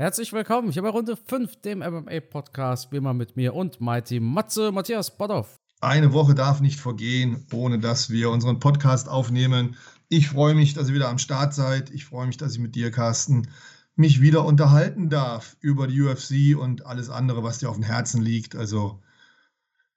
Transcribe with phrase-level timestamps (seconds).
[0.00, 0.70] Herzlich willkommen.
[0.70, 5.60] Ich habe Runde 5, dem MMA-Podcast, wie immer mit mir und Mighty Matze Matthias Bodoff.
[5.82, 9.76] Eine Woche darf nicht vergehen, ohne dass wir unseren Podcast aufnehmen.
[10.08, 11.90] Ich freue mich, dass ihr wieder am Start seid.
[11.90, 13.48] Ich freue mich, dass ich mit dir, Carsten,
[13.94, 18.22] mich wieder unterhalten darf über die UFC und alles andere, was dir auf dem Herzen
[18.22, 18.56] liegt.
[18.56, 19.02] Also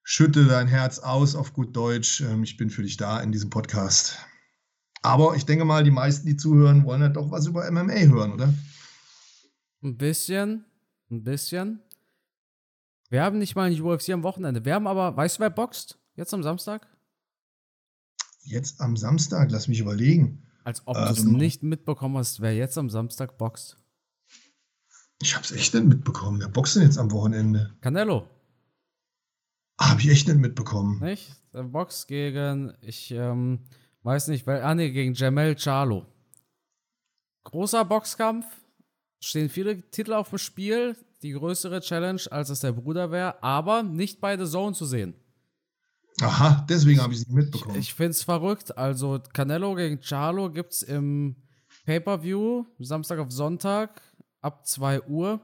[0.04, 2.20] schütte dein Herz aus auf gut Deutsch.
[2.20, 4.18] Ähm, ich bin für dich da in diesem Podcast.
[5.02, 8.34] Aber ich denke mal, die meisten, die zuhören, wollen ja doch was über MMA hören,
[8.34, 8.54] oder?
[9.84, 10.65] Ein bisschen,
[11.11, 11.81] ein bisschen.
[13.10, 14.64] Wir haben nicht mal ein UFC am Wochenende.
[14.64, 16.00] Wir haben aber, weißt du, wer boxt?
[16.15, 16.87] Jetzt am Samstag?
[18.43, 20.43] Jetzt am Samstag, lass mich überlegen.
[20.64, 23.77] Als ob ähm, du es nicht mitbekommen hast, wer jetzt am Samstag boxt.
[25.21, 26.39] Ich hab's echt nicht mitbekommen.
[26.39, 27.75] Wer boxt denn jetzt am Wochenende?
[27.82, 28.29] Canelo.
[29.77, 31.00] Ah, hab ich echt nicht mitbekommen.
[31.02, 31.36] Nicht?
[31.54, 33.59] Der boxt gegen, ich ähm,
[34.03, 36.05] weiß nicht, weil, ah nee, gegen Jamel Charlo.
[37.44, 38.45] Großer Boxkampf,
[39.23, 43.81] stehen viele Titel auf dem Spiel, die größere Challenge, als es der Bruder wäre, aber
[43.81, 45.15] nicht bei The Zone zu sehen.
[46.21, 47.75] Aha, deswegen habe ich sie mitbekommen.
[47.75, 48.77] Ich, ich finde es verrückt.
[48.77, 51.35] Also Canelo gegen Charlo gibt es im
[51.85, 54.02] Pay-Per-View Samstag auf Sonntag
[54.41, 55.41] ab 2 Uhr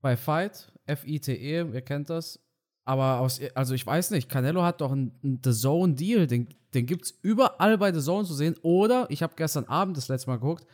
[0.00, 2.38] bei Fight, F-I-T-E, ihr kennt das.
[2.84, 6.48] Aber aus, also ich weiß nicht, Canelo hat doch einen, einen The Zone Deal, den,
[6.74, 8.56] den gibt es überall bei The Zone zu sehen.
[8.62, 10.66] Oder, ich habe gestern Abend das letzte Mal geguckt,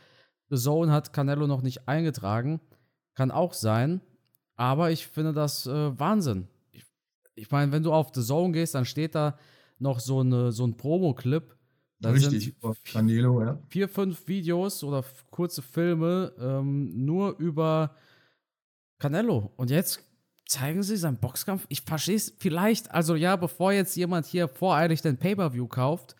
[0.51, 2.59] The Zone hat Canelo noch nicht eingetragen.
[3.15, 4.01] Kann auch sein.
[4.55, 6.47] Aber ich finde das äh, Wahnsinn.
[6.71, 6.83] Ich,
[7.35, 9.37] ich meine, wenn du auf The Zone gehst, dann steht da
[9.79, 11.55] noch so, eine, so ein Promo-Clip.
[12.03, 13.59] Richtig, Canelo, ja.
[13.69, 17.95] Vier, fünf Videos oder kurze Filme ähm, nur über
[18.99, 19.51] Canelo.
[19.55, 20.03] Und jetzt
[20.47, 21.65] zeigen sie seinen Boxkampf.
[21.69, 26.15] Ich verstehe es vielleicht, also ja, bevor jetzt jemand hier voreilig den Pay-Per-View kauft,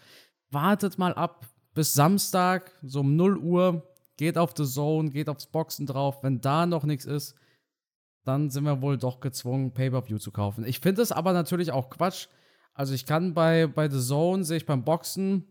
[0.51, 3.90] wartet mal ab bis Samstag, so um 0 Uhr,
[4.21, 6.21] geht auf The Zone, geht aufs Boxen drauf.
[6.21, 7.33] Wenn da noch nichts ist,
[8.23, 10.63] dann sind wir wohl doch gezwungen, Pay-Per-View zu kaufen.
[10.63, 12.27] Ich finde es aber natürlich auch Quatsch.
[12.75, 15.47] Also ich kann bei, bei The Zone, sehe ich beim Boxen,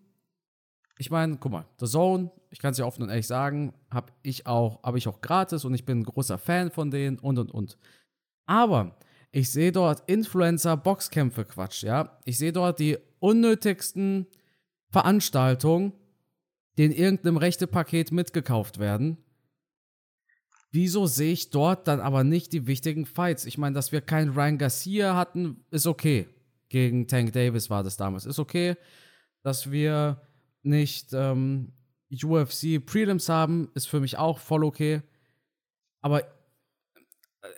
[0.98, 4.12] ich meine, guck mal, The Zone, ich kann es ja offen und ehrlich sagen, habe
[4.22, 7.40] ich auch, habe ich auch gratis und ich bin ein großer Fan von denen und
[7.40, 7.76] und und.
[8.46, 9.00] Aber
[9.32, 12.20] ich sehe dort Influencer-Boxkämpfe Quatsch, ja.
[12.24, 14.28] Ich sehe dort die unnötigsten
[14.90, 15.92] Veranstaltungen,
[16.80, 19.18] die in irgendeinem Rechtepaket mitgekauft werden.
[20.72, 23.44] Wieso sehe ich dort dann aber nicht die wichtigen Fights?
[23.44, 26.26] Ich meine, dass wir keinen Ryan Garcia hatten, ist okay.
[26.70, 28.24] Gegen Tank Davis war das damals.
[28.24, 28.76] Ist okay.
[29.42, 30.22] Dass wir
[30.62, 31.74] nicht ähm,
[32.10, 35.02] UFC Prelims haben, ist für mich auch voll okay.
[36.00, 36.26] Aber äh,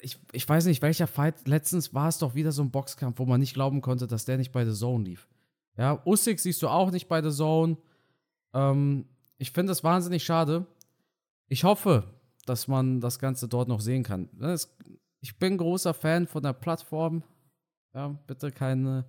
[0.00, 1.46] ich, ich weiß nicht, welcher Fight.
[1.46, 4.36] Letztens war es doch wieder so ein Boxkampf, wo man nicht glauben konnte, dass der
[4.36, 5.28] nicht bei The Zone lief.
[5.76, 7.76] Ja, Usyk siehst du auch nicht bei The Zone.
[8.52, 9.06] Ähm,
[9.42, 10.66] ich finde es wahnsinnig schade.
[11.48, 12.04] Ich hoffe,
[12.47, 14.28] dass man das Ganze dort noch sehen kann.
[15.20, 17.25] Ich bin großer Fan von der Plattform.
[17.92, 19.04] Ja, bitte keine,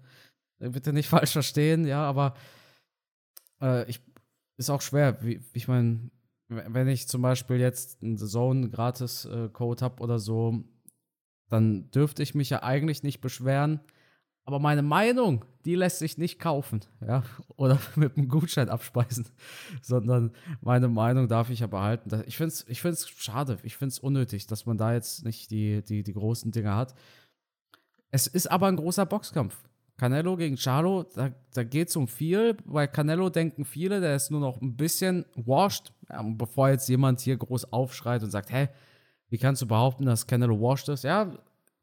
[0.57, 2.33] bitte nicht falsch verstehen, ja, aber
[3.61, 4.01] äh, ich,
[4.57, 5.23] ist auch schwer.
[5.23, 6.09] Wie, ich meine,
[6.47, 10.63] wenn ich zum Beispiel jetzt einen Saison-Gratis-Code äh, habe oder so,
[11.49, 13.81] dann dürfte ich mich ja eigentlich nicht beschweren.
[14.45, 17.23] Aber meine Meinung, die lässt sich nicht kaufen, ja,
[17.55, 19.27] oder mit einem Gutschein abspeisen,
[19.81, 20.31] sondern
[20.61, 22.23] meine Meinung darf ich ja behalten.
[22.27, 25.49] Ich finde es ich find's schade, ich finde es unnötig, dass man da jetzt nicht
[25.51, 26.93] die, die, die großen Dinge hat.
[28.11, 29.57] Es ist aber ein großer Boxkampf.
[29.97, 32.55] Canelo gegen Charlo, da, da geht es um viel.
[32.65, 35.93] Bei Canelo denken viele, der ist nur noch ein bisschen washed.
[36.09, 38.69] Ja, bevor jetzt jemand hier groß aufschreit und sagt, hä,
[39.29, 41.03] wie kannst du behaupten, dass Canelo washed ist?
[41.03, 41.31] Ja,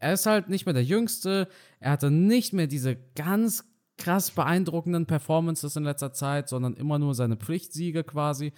[0.00, 1.48] er ist halt nicht mehr der Jüngste.
[1.78, 3.64] Er hatte nicht mehr diese ganz
[3.98, 8.52] krass beeindruckenden Performances in letzter Zeit, sondern immer nur seine Pflichtsiege quasi.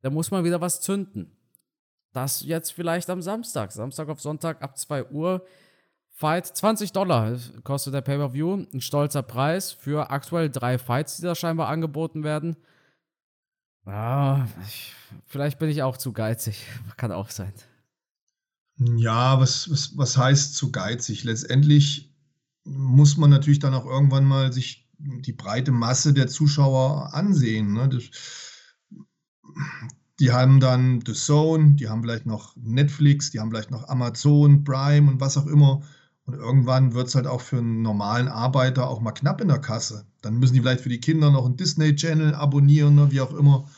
[0.00, 1.36] Da muss man wieder was zünden.
[2.12, 3.72] Das jetzt vielleicht am Samstag.
[3.72, 5.44] Samstag auf Sonntag ab 2 Uhr.
[6.12, 8.66] Fight 20 Dollar kostet der Pay-Per-View.
[8.72, 12.56] Ein stolzer Preis für aktuell drei Fights, die da scheinbar angeboten werden.
[13.86, 14.94] Ja, ich,
[15.26, 16.64] vielleicht bin ich auch zu geizig.
[16.96, 17.52] Kann auch sein.
[18.80, 21.24] Ja, was, was, was heißt zu geizig?
[21.24, 22.14] Letztendlich
[22.64, 27.74] muss man natürlich dann auch irgendwann mal sich die breite Masse der Zuschauer ansehen.
[27.74, 27.88] Ne?
[27.90, 28.04] Das,
[30.18, 34.64] die haben dann The Zone, die haben vielleicht noch Netflix, die haben vielleicht noch Amazon,
[34.64, 35.82] Prime und was auch immer.
[36.24, 39.58] Und irgendwann wird es halt auch für einen normalen Arbeiter auch mal knapp in der
[39.58, 40.06] Kasse.
[40.22, 43.34] Dann müssen die vielleicht für die Kinder noch einen Disney Channel abonnieren oder wie auch
[43.34, 43.68] immer.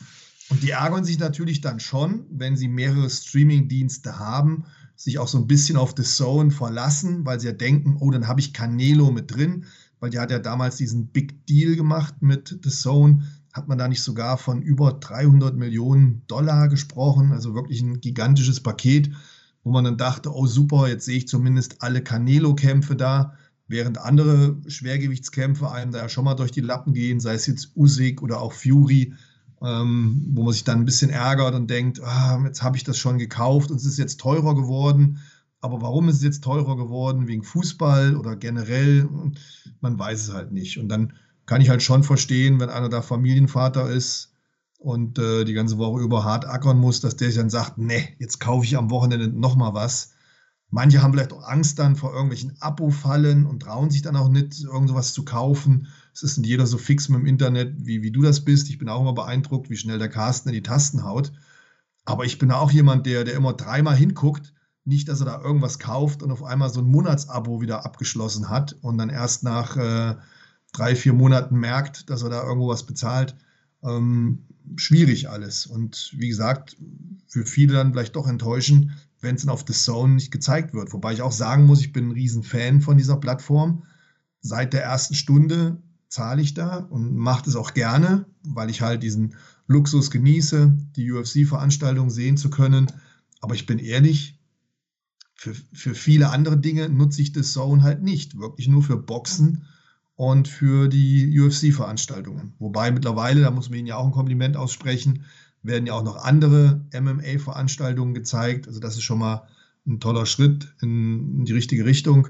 [0.49, 5.37] Und die ärgern sich natürlich dann schon, wenn sie mehrere Streaming-Dienste haben sich auch so
[5.37, 9.11] ein bisschen auf The Zone verlassen, weil sie ja denken, oh, dann habe ich Canelo
[9.11, 9.65] mit drin,
[9.99, 13.23] weil die hat ja damals diesen Big Deal gemacht mit The Zone.
[13.53, 18.61] Hat man da nicht sogar von über 300 Millionen Dollar gesprochen, also wirklich ein gigantisches
[18.61, 19.11] Paket.
[19.63, 23.37] wo man dann dachte, oh super, jetzt sehe ich zumindest alle Canelo-Kämpfe da,
[23.67, 27.75] während andere Schwergewichtskämpfe einem da ja schon mal durch die Lappen gehen, sei es jetzt
[27.75, 29.13] Usyk oder auch Fury,
[29.63, 32.97] ähm, wo man sich dann ein bisschen ärgert und denkt, ah, jetzt habe ich das
[32.97, 35.19] schon gekauft und es ist jetzt teurer geworden.
[35.61, 37.27] Aber warum ist es jetzt teurer geworden?
[37.27, 39.07] Wegen Fußball oder generell?
[39.79, 40.77] Man weiß es halt nicht.
[40.77, 41.13] Und dann
[41.45, 44.33] kann ich halt schon verstehen, wenn einer da Familienvater ist
[44.77, 48.15] und äh, die ganze Woche über hart ackern muss, dass der sich dann sagt, nee,
[48.19, 50.11] jetzt kaufe ich am Wochenende nochmal was.
[50.69, 54.61] Manche haben vielleicht auch Angst dann vor irgendwelchen Abo-Fallen und trauen sich dann auch nicht,
[54.63, 55.87] irgend sowas zu kaufen.
[56.13, 58.69] Es ist nicht jeder so fix mit dem Internet, wie, wie du das bist.
[58.69, 61.31] Ich bin auch immer beeindruckt, wie schnell der Carsten in die Tasten haut.
[62.05, 64.53] Aber ich bin auch jemand, der, der immer dreimal hinguckt.
[64.85, 68.75] Nicht, dass er da irgendwas kauft und auf einmal so ein Monatsabo wieder abgeschlossen hat
[68.81, 70.15] und dann erst nach äh,
[70.73, 73.35] drei, vier Monaten merkt, dass er da irgendwo was bezahlt.
[73.81, 74.43] Ähm,
[74.75, 75.65] schwierig alles.
[75.65, 76.75] Und wie gesagt,
[77.27, 80.91] für viele dann vielleicht doch enttäuschend, wenn es dann auf The Zone nicht gezeigt wird.
[80.93, 83.83] Wobei ich auch sagen muss, ich bin ein Riesenfan von dieser Plattform.
[84.41, 85.81] Seit der ersten Stunde
[86.13, 89.33] zahle ich da und mache das auch gerne, weil ich halt diesen
[89.65, 92.85] Luxus genieße, die UFC-Veranstaltung sehen zu können.
[93.41, 94.39] Aber ich bin ehrlich,
[95.33, 98.37] für, für viele andere Dinge nutze ich The Zone halt nicht.
[98.37, 99.65] Wirklich nur für Boxen
[100.13, 102.53] und für die UFC-Veranstaltungen.
[102.59, 105.25] Wobei mittlerweile, da muss man Ihnen ja auch ein Kompliment aussprechen,
[105.63, 108.67] werden ja auch noch andere MMA-Veranstaltungen gezeigt.
[108.67, 109.47] Also das ist schon mal
[109.87, 112.27] ein toller Schritt in die richtige Richtung.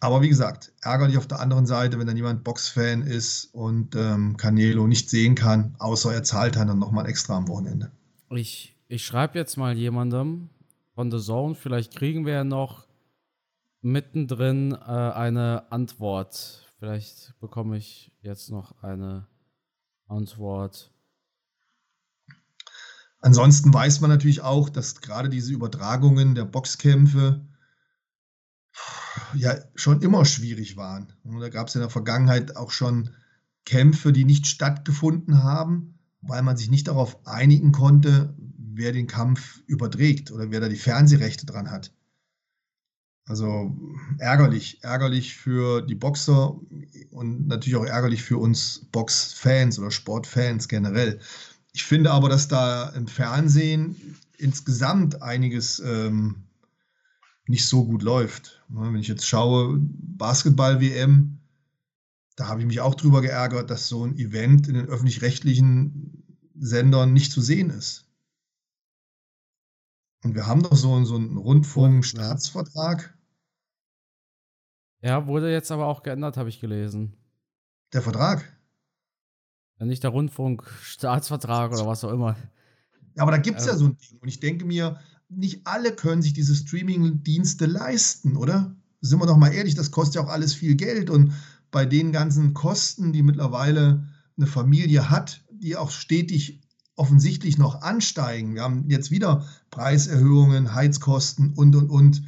[0.00, 4.36] Aber wie gesagt, ärgerlich auf der anderen Seite, wenn dann jemand Boxfan ist und ähm,
[4.36, 7.90] Canelo nicht sehen kann, außer er zahlt dann nochmal extra am Wochenende.
[8.30, 10.50] Ich, ich schreibe jetzt mal jemandem
[10.94, 12.86] von The Zone, vielleicht kriegen wir ja noch
[13.80, 19.26] mittendrin äh, eine Antwort Vielleicht bekomme ich jetzt noch eine
[20.06, 20.92] Antwort.
[23.20, 27.40] Ansonsten weiß man natürlich auch, dass gerade diese Übertragungen der Boxkämpfe
[29.34, 31.12] ja schon immer schwierig waren.
[31.22, 33.10] Und da gab es in der Vergangenheit auch schon
[33.64, 39.62] Kämpfe, die nicht stattgefunden haben, weil man sich nicht darauf einigen konnte, wer den Kampf
[39.66, 41.92] überträgt oder wer da die Fernsehrechte dran hat.
[43.26, 43.74] Also
[44.18, 46.60] ärgerlich, ärgerlich für die Boxer
[47.10, 51.20] und natürlich auch ärgerlich für uns Boxfans oder Sportfans generell.
[51.72, 56.43] Ich finde aber, dass da im Fernsehen insgesamt einiges ähm,
[57.46, 58.64] nicht so gut läuft.
[58.68, 61.38] Wenn ich jetzt schaue, Basketball-WM,
[62.36, 66.24] da habe ich mich auch drüber geärgert, dass so ein Event in den öffentlich-rechtlichen
[66.58, 68.08] Sendern nicht zu sehen ist.
[70.22, 73.14] Und wir haben doch so, so einen Rundfunkstaatsvertrag.
[75.02, 77.14] Ja, wurde jetzt aber auch geändert, habe ich gelesen.
[77.92, 78.58] Der Vertrag?
[79.78, 82.36] Ja, nicht der Rundfunkstaatsvertrag oder was auch immer.
[83.14, 83.72] Ja, aber da gibt es ja.
[83.72, 84.18] ja so ein Ding.
[84.18, 84.98] Und ich denke mir,
[85.28, 88.76] nicht alle können sich diese Streaming-Dienste leisten, oder?
[89.00, 91.10] Sind wir doch mal ehrlich, das kostet ja auch alles viel Geld.
[91.10, 91.32] Und
[91.70, 96.60] bei den ganzen Kosten, die mittlerweile eine Familie hat, die auch stetig
[96.96, 98.54] offensichtlich noch ansteigen.
[98.54, 102.22] Wir haben jetzt wieder Preiserhöhungen, Heizkosten und, und, und.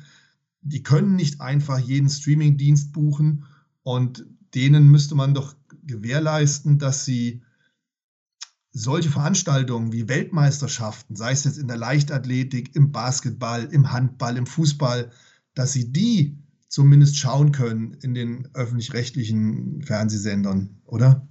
[0.62, 3.44] Die können nicht einfach jeden Streamingdienst buchen
[3.82, 5.54] und denen müsste man doch
[5.84, 7.42] gewährleisten, dass sie
[8.76, 14.46] solche Veranstaltungen wie Weltmeisterschaften, sei es jetzt in der Leichtathletik, im Basketball, im Handball, im
[14.46, 15.10] Fußball,
[15.54, 16.36] dass sie die
[16.68, 21.26] zumindest schauen können in den öffentlich-rechtlichen Fernsehsendern, oder?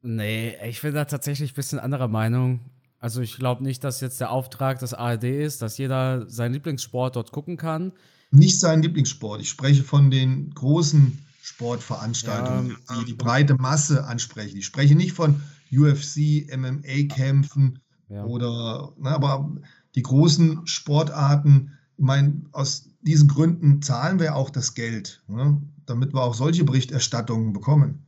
[0.00, 2.60] Nee, ich bin da tatsächlich ein bisschen anderer Meinung.
[2.98, 7.16] Also ich glaube nicht, dass jetzt der Auftrag des ARD ist, dass jeder seinen Lieblingssport
[7.16, 7.92] dort gucken kann.
[8.30, 9.42] Nicht seinen Lieblingssport.
[9.42, 14.58] Ich spreche von den großen Sportveranstaltungen, ja, die die breite Masse ansprechen.
[14.58, 15.40] Ich spreche nicht von
[15.72, 18.24] UFC, MMA-Kämpfen ja.
[18.24, 19.56] oder, na, ne, aber
[19.94, 26.14] die großen Sportarten, ich meine, aus diesen Gründen zahlen wir auch das Geld, ne, damit
[26.14, 28.06] wir auch solche Berichterstattungen bekommen.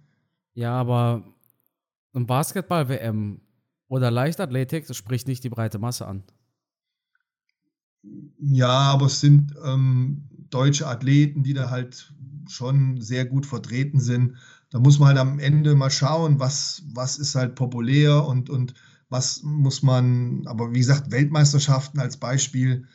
[0.55, 1.25] Ja, aber
[2.13, 3.41] ein Basketball-WM
[3.89, 6.25] oder Leichtathletik, das spricht nicht die breite Masse an.
[8.39, 12.15] Ja, aber es sind ähm, deutsche Athleten, die da halt
[12.51, 14.37] schon sehr gut vertreten sind.
[14.71, 18.75] Da muss man halt am Ende mal schauen, was, was ist halt populär und, und
[19.09, 22.87] was muss man, aber wie gesagt, Weltmeisterschaften als Beispiel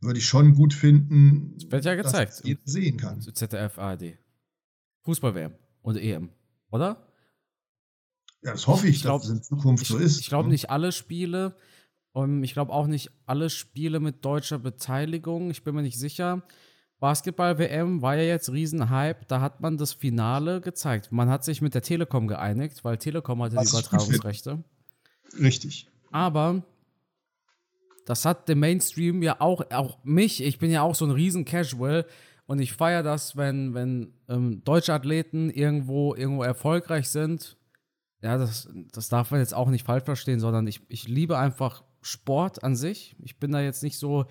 [0.00, 1.54] würde ich schon gut finden.
[1.56, 2.32] Das wird ja gezeigt.
[2.32, 3.20] Dass jeder sehen kann.
[3.20, 4.18] ZDF, ARD.
[5.04, 6.30] Fußball-WM und EM,
[6.70, 7.06] oder?
[8.42, 10.20] Ja, das hoffe ich, ich glaub, dass es in Zukunft ich, so ist.
[10.20, 10.52] Ich glaube ne?
[10.52, 11.56] nicht alle Spiele.
[12.12, 15.50] Und ich glaube auch nicht alle Spiele mit deutscher Beteiligung.
[15.50, 16.42] Ich bin mir nicht sicher.
[17.02, 19.24] Basketball-WM war ja jetzt Riesenhype.
[19.26, 21.10] Da hat man das Finale gezeigt.
[21.10, 24.62] Man hat sich mit der Telekom geeinigt, weil Telekom hatte Was die Übertragungsrechte.
[25.36, 25.90] Richtig.
[26.12, 26.62] Aber
[28.06, 31.44] das hat der Mainstream ja auch, auch mich, ich bin ja auch so ein riesen
[31.44, 32.06] Casual
[32.46, 37.56] und ich feiere das, wenn, wenn ähm, deutsche Athleten irgendwo, irgendwo erfolgreich sind.
[38.22, 41.82] Ja, das, das darf man jetzt auch nicht falsch verstehen, sondern ich, ich liebe einfach
[42.00, 43.16] Sport an sich.
[43.24, 44.26] Ich bin da jetzt nicht so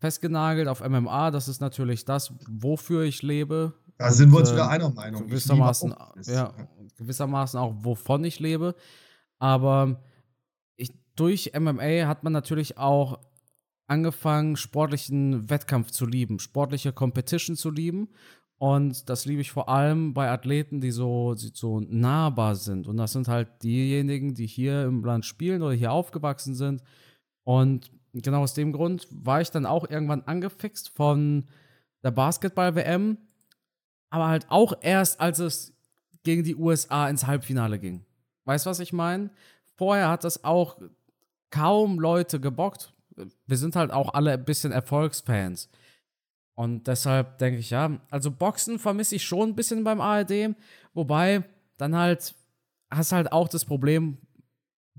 [0.00, 1.30] festgenagelt auf MMA.
[1.30, 3.74] Das ist natürlich das, wofür ich lebe.
[3.98, 5.26] Da sind wir uns wieder einer Meinung.
[5.26, 6.54] Gewissermaßen, ja,
[6.96, 8.74] gewissermaßen auch, wovon ich lebe.
[9.38, 10.02] Aber
[10.76, 13.20] ich, durch MMA hat man natürlich auch
[13.86, 18.08] angefangen, sportlichen Wettkampf zu lieben, sportliche Competition zu lieben.
[18.56, 22.86] Und das liebe ich vor allem bei Athleten, die so, die so nahbar sind.
[22.86, 26.82] Und das sind halt diejenigen, die hier im Land spielen oder hier aufgewachsen sind.
[27.42, 31.48] Und genau aus dem Grund war ich dann auch irgendwann angefixt von
[32.02, 33.18] der Basketball-WM,
[34.10, 35.72] aber halt auch erst, als es
[36.22, 38.04] gegen die USA ins Halbfinale ging.
[38.44, 39.30] Weißt du, was ich meine?
[39.76, 40.80] Vorher hat das auch
[41.50, 42.92] kaum Leute gebockt.
[43.46, 45.68] Wir sind halt auch alle ein bisschen Erfolgsfans.
[46.54, 50.54] Und deshalb denke ich, ja, also Boxen vermisse ich schon ein bisschen beim ARD,
[50.92, 51.44] wobei
[51.78, 52.34] dann halt
[52.90, 54.18] hast halt auch das Problem,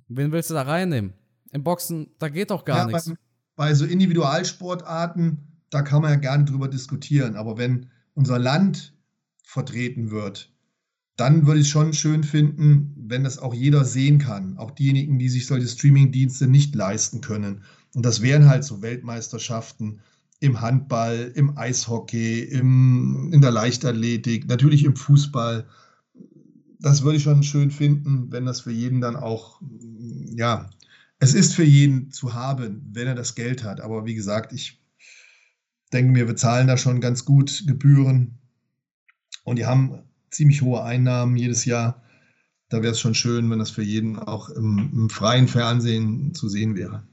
[0.08, 1.14] wen willst du da reinnehmen?
[1.52, 3.06] Im Boxen, da geht doch gar ja, nichts.
[3.08, 3.16] Bei,
[3.56, 5.40] bei so Individualsportarten,
[5.70, 7.36] da kann man ja gerne drüber diskutieren.
[7.36, 8.96] Aber wenn unser Land
[9.44, 10.52] vertreten wird,
[11.18, 14.58] dann würde ich es schon schön finden, wenn das auch jeder sehen kann.
[14.58, 17.64] Auch diejenigen, die sich solche Streaming-Dienste nicht leisten können.
[17.94, 20.00] Und das wären halt so Weltmeisterschaften
[20.40, 25.68] im Handball, im Eishockey, im, in der Leichtathletik, natürlich im Fußball.
[26.80, 29.62] Das würde ich schon schön finden, wenn das für jeden dann auch
[30.36, 30.70] ja,
[31.22, 33.80] es ist für jeden zu haben, wenn er das Geld hat.
[33.80, 34.82] Aber wie gesagt, ich
[35.94, 38.40] denke mir, wir zahlen da schon ganz gut Gebühren
[39.44, 40.02] und die haben
[40.32, 42.02] ziemlich hohe Einnahmen jedes Jahr.
[42.70, 46.50] Da wäre es schon schön, wenn das für jeden auch im, im freien Fernsehen zu
[46.50, 47.08] sehen wäre.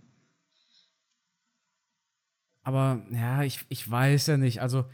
[2.63, 4.63] Aber ja, ich, ich weiß ja nicht.
[4.63, 4.87] Also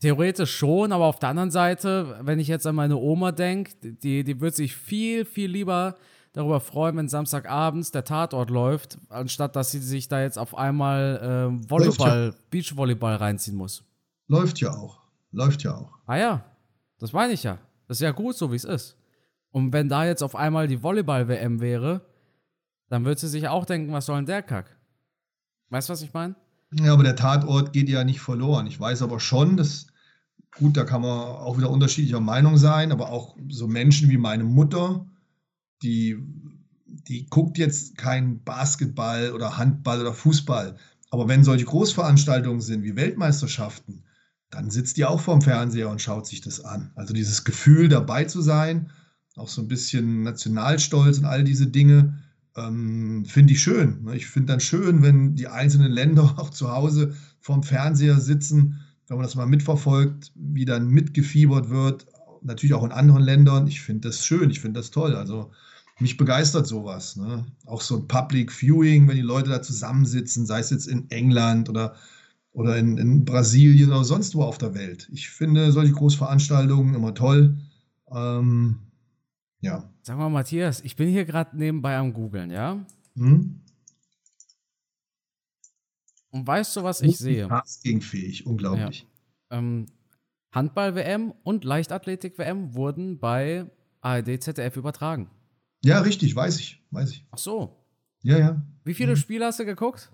[0.00, 4.24] theoretisch schon, aber auf der anderen Seite, wenn ich jetzt an meine Oma denke, die,
[4.24, 5.98] die wird sich viel, viel lieber
[6.32, 11.52] darüber freuen, wenn Samstagabends der Tatort läuft, anstatt dass sie sich da jetzt auf einmal
[11.60, 12.38] äh, Volleyball, ja.
[12.50, 13.84] Beachvolleyball reinziehen muss.
[14.28, 15.00] Läuft ja auch.
[15.30, 15.98] Läuft ja auch.
[16.06, 16.44] Ah ja,
[16.98, 17.58] das meine ich ja.
[17.88, 18.96] Das ist ja gut, so wie es ist.
[19.50, 22.00] Und wenn da jetzt auf einmal die Volleyball-WM wäre,
[22.88, 24.76] dann würde sie sich auch denken, was soll denn der Kack?
[25.68, 26.34] Weißt du, was ich meine?
[26.72, 28.66] Ja, aber der Tatort geht ja nicht verloren.
[28.66, 29.88] Ich weiß aber schon, dass,
[30.56, 34.44] gut, da kann man auch wieder unterschiedlicher Meinung sein, aber auch so Menschen wie meine
[34.44, 35.06] Mutter,
[35.82, 36.18] die,
[36.86, 40.76] die guckt jetzt kein Basketball oder Handball oder Fußball.
[41.10, 44.04] Aber wenn solche Großveranstaltungen sind wie Weltmeisterschaften,
[44.50, 46.90] dann sitzt die auch vorm Fernseher und schaut sich das an.
[46.94, 48.90] Also dieses Gefühl dabei zu sein,
[49.36, 52.18] auch so ein bisschen Nationalstolz und all diese Dinge,
[52.56, 54.06] ähm, finde ich schön.
[54.12, 59.16] Ich finde dann schön, wenn die einzelnen Länder auch zu Hause vorm Fernseher sitzen, wenn
[59.16, 62.06] man das mal mitverfolgt, wie dann mitgefiebert wird,
[62.42, 63.66] natürlich auch in anderen Ländern.
[63.66, 65.14] Ich finde das schön, ich finde das toll.
[65.14, 65.50] Also
[66.02, 67.16] mich begeistert sowas.
[67.16, 67.46] Ne?
[67.66, 71.68] Auch so ein Public Viewing, wenn die Leute da zusammensitzen, sei es jetzt in England
[71.68, 71.94] oder,
[72.52, 75.08] oder in, in Brasilien oder sonst wo auf der Welt.
[75.12, 77.56] Ich finde solche Großveranstaltungen immer toll.
[78.10, 78.78] Ähm,
[79.60, 79.88] ja.
[80.02, 82.84] Sag mal, Matthias, ich bin hier gerade nebenbei am Googeln, ja?
[83.16, 83.60] Hm?
[86.30, 87.46] Und weißt du, was ich sehe?
[87.46, 89.06] Castingfähig, unglaublich.
[89.50, 89.58] Ja.
[89.58, 89.86] Ähm,
[90.52, 95.30] Handball-WM und Leichtathletik-WM wurden bei ARD ZDF übertragen.
[95.84, 97.26] Ja, richtig, weiß ich, weiß ich.
[97.30, 97.76] Ach so.
[98.22, 98.62] Ja, ja.
[98.84, 99.16] Wie viele mhm.
[99.16, 100.12] Spiele hast du geguckt?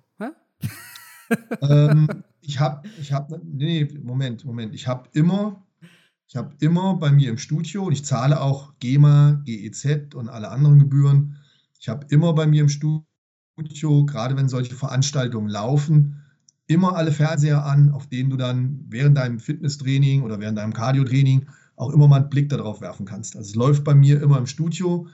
[1.62, 2.08] ähm,
[2.40, 4.74] ich habe, ich habe, nee, Moment, Moment.
[4.74, 5.66] Ich habe immer,
[6.26, 10.50] ich habe immer bei mir im Studio und ich zahle auch GEMA, GEZ und alle
[10.50, 11.36] anderen Gebühren.
[11.78, 13.04] Ich habe immer bei mir im Studio,
[14.06, 16.22] gerade wenn solche Veranstaltungen laufen,
[16.66, 21.46] immer alle Fernseher an, auf denen du dann während deinem Fitnesstraining oder während deinem Cardio-Training
[21.76, 23.36] auch immer mal einen Blick darauf werfen kannst.
[23.36, 25.06] Also es läuft bei mir immer im Studio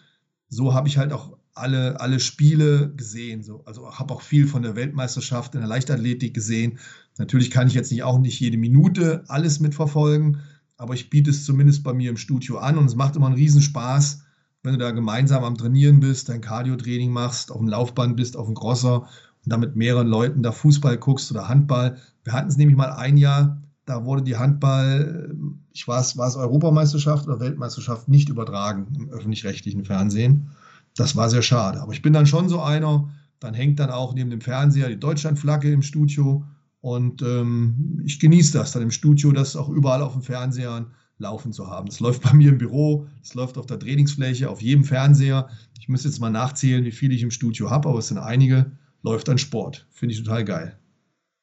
[0.49, 3.43] so habe ich halt auch alle, alle Spiele gesehen.
[3.43, 3.65] So.
[3.65, 6.79] Also habe auch viel von der Weltmeisterschaft in der Leichtathletik gesehen.
[7.19, 10.39] Natürlich kann ich jetzt nicht auch nicht jede Minute alles mitverfolgen,
[10.77, 13.37] aber ich biete es zumindest bei mir im Studio an und es macht immer einen
[13.37, 14.23] Riesenspaß,
[14.65, 18.47] wenn du da gemeinsam am Trainieren bist, dein Cardio-Training machst, auf dem Laufband bist, auf
[18.47, 21.99] dem Crosser und da mit mehreren Leuten da Fußball guckst oder Handball.
[22.25, 25.35] Wir hatten es nämlich mal ein Jahr, da wurde die Handball,
[25.73, 30.50] ich weiß, war es Europameisterschaft oder Weltmeisterschaft, nicht übertragen im öffentlich-rechtlichen Fernsehen.
[30.97, 31.81] Das war sehr schade.
[31.81, 33.09] Aber ich bin dann schon so einer,
[33.41, 36.45] dann hängt dann auch neben dem Fernseher die Deutschlandflagge im Studio
[36.81, 40.87] und ähm, ich genieße das dann im Studio, das auch überall auf dem Fernseher
[41.19, 41.87] laufen zu haben.
[41.87, 45.49] Das läuft bei mir im Büro, das läuft auf der Trainingsfläche, auf jedem Fernseher.
[45.81, 48.73] Ich muss jetzt mal nachzählen, wie viele ich im Studio habe, aber es sind einige.
[49.03, 49.87] läuft dann Sport.
[49.91, 50.79] Finde ich total geil.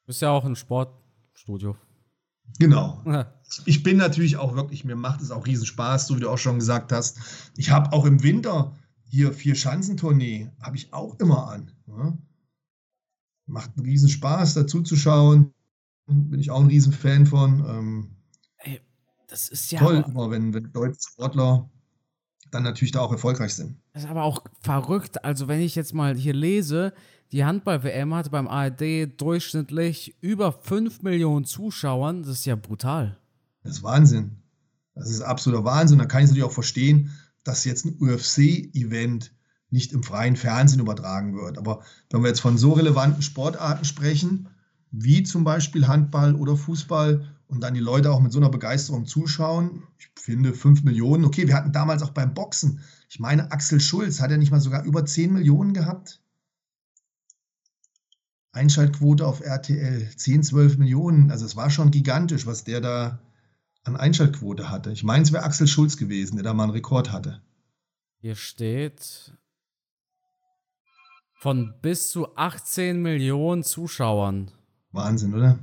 [0.01, 1.75] Du bist ja auch ein Sportstudio.
[2.59, 3.03] Genau.
[3.65, 6.37] Ich bin natürlich auch wirklich, mir macht es auch riesen Spaß, so wie du auch
[6.37, 7.19] schon gesagt hast.
[7.57, 11.71] Ich habe auch im Winter hier vier Schanzentournee, habe ich auch immer an.
[11.87, 12.17] Ja.
[13.45, 15.53] Macht einen riesen Spaß, dazu zu schauen.
[16.07, 17.65] Bin ich auch ein riesen Fan von.
[17.67, 18.15] Ähm,
[18.57, 18.79] Ey,
[19.27, 19.79] das ist ja.
[19.79, 21.69] Toll, immer, wenn, wenn deutsche Sportler
[22.51, 23.77] dann natürlich da auch erfolgreich sind.
[23.93, 25.23] Das ist aber auch verrückt.
[25.23, 26.93] Also, wenn ich jetzt mal hier lese,
[27.31, 32.23] die Handball-WM hatte beim ARD durchschnittlich über 5 Millionen Zuschauern.
[32.23, 33.17] Das ist ja brutal.
[33.63, 34.37] Das ist Wahnsinn.
[34.95, 35.99] Das ist absoluter Wahnsinn.
[35.99, 37.11] Da kann ich natürlich auch verstehen,
[37.43, 39.33] dass jetzt ein UFC-Event
[39.69, 41.57] nicht im freien Fernsehen übertragen wird.
[41.57, 44.49] Aber wenn wir jetzt von so relevanten Sportarten sprechen,
[44.91, 49.05] wie zum Beispiel Handball oder Fußball, und dann die Leute auch mit so einer Begeisterung
[49.05, 49.83] zuschauen.
[49.99, 51.25] Ich finde 5 Millionen.
[51.25, 52.79] Okay, wir hatten damals auch beim Boxen.
[53.09, 56.21] Ich meine, Axel Schulz hat er nicht mal sogar über 10 Millionen gehabt.
[58.53, 61.29] Einschaltquote auf RTL 10, 12 Millionen.
[61.29, 63.19] Also es war schon gigantisch, was der da
[63.83, 64.91] an Einschaltquote hatte.
[64.93, 67.41] Ich meine, es wäre Axel Schulz gewesen, der da mal einen Rekord hatte.
[68.19, 69.37] Hier steht
[71.33, 74.51] von bis zu 18 Millionen Zuschauern.
[74.91, 75.59] Wahnsinn, oder?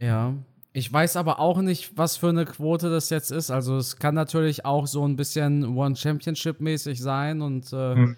[0.00, 0.34] Ja.
[0.72, 3.50] Ich weiß aber auch nicht, was für eine Quote das jetzt ist.
[3.50, 8.16] Also es kann natürlich auch so ein bisschen One Championship mäßig sein und äh, hm.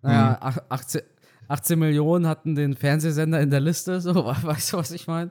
[0.00, 0.38] naja,
[0.70, 1.06] 18, hm.
[1.48, 5.30] 18 Millionen hatten den Fernsehsender in der Liste, so, weißt du, was ich meine?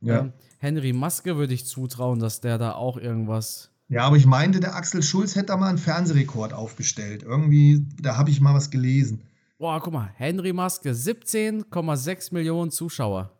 [0.00, 0.20] Ja.
[0.20, 3.70] Ähm, Henry Maske würde ich zutrauen, dass der da auch irgendwas.
[3.88, 7.22] Ja, aber ich meinte, der Axel Schulz hätte da mal einen Fernsehrekord aufgestellt.
[7.22, 9.22] Irgendwie, da habe ich mal was gelesen.
[9.58, 13.30] Boah, guck mal, Henry Maske, 17,6 Millionen Zuschauer.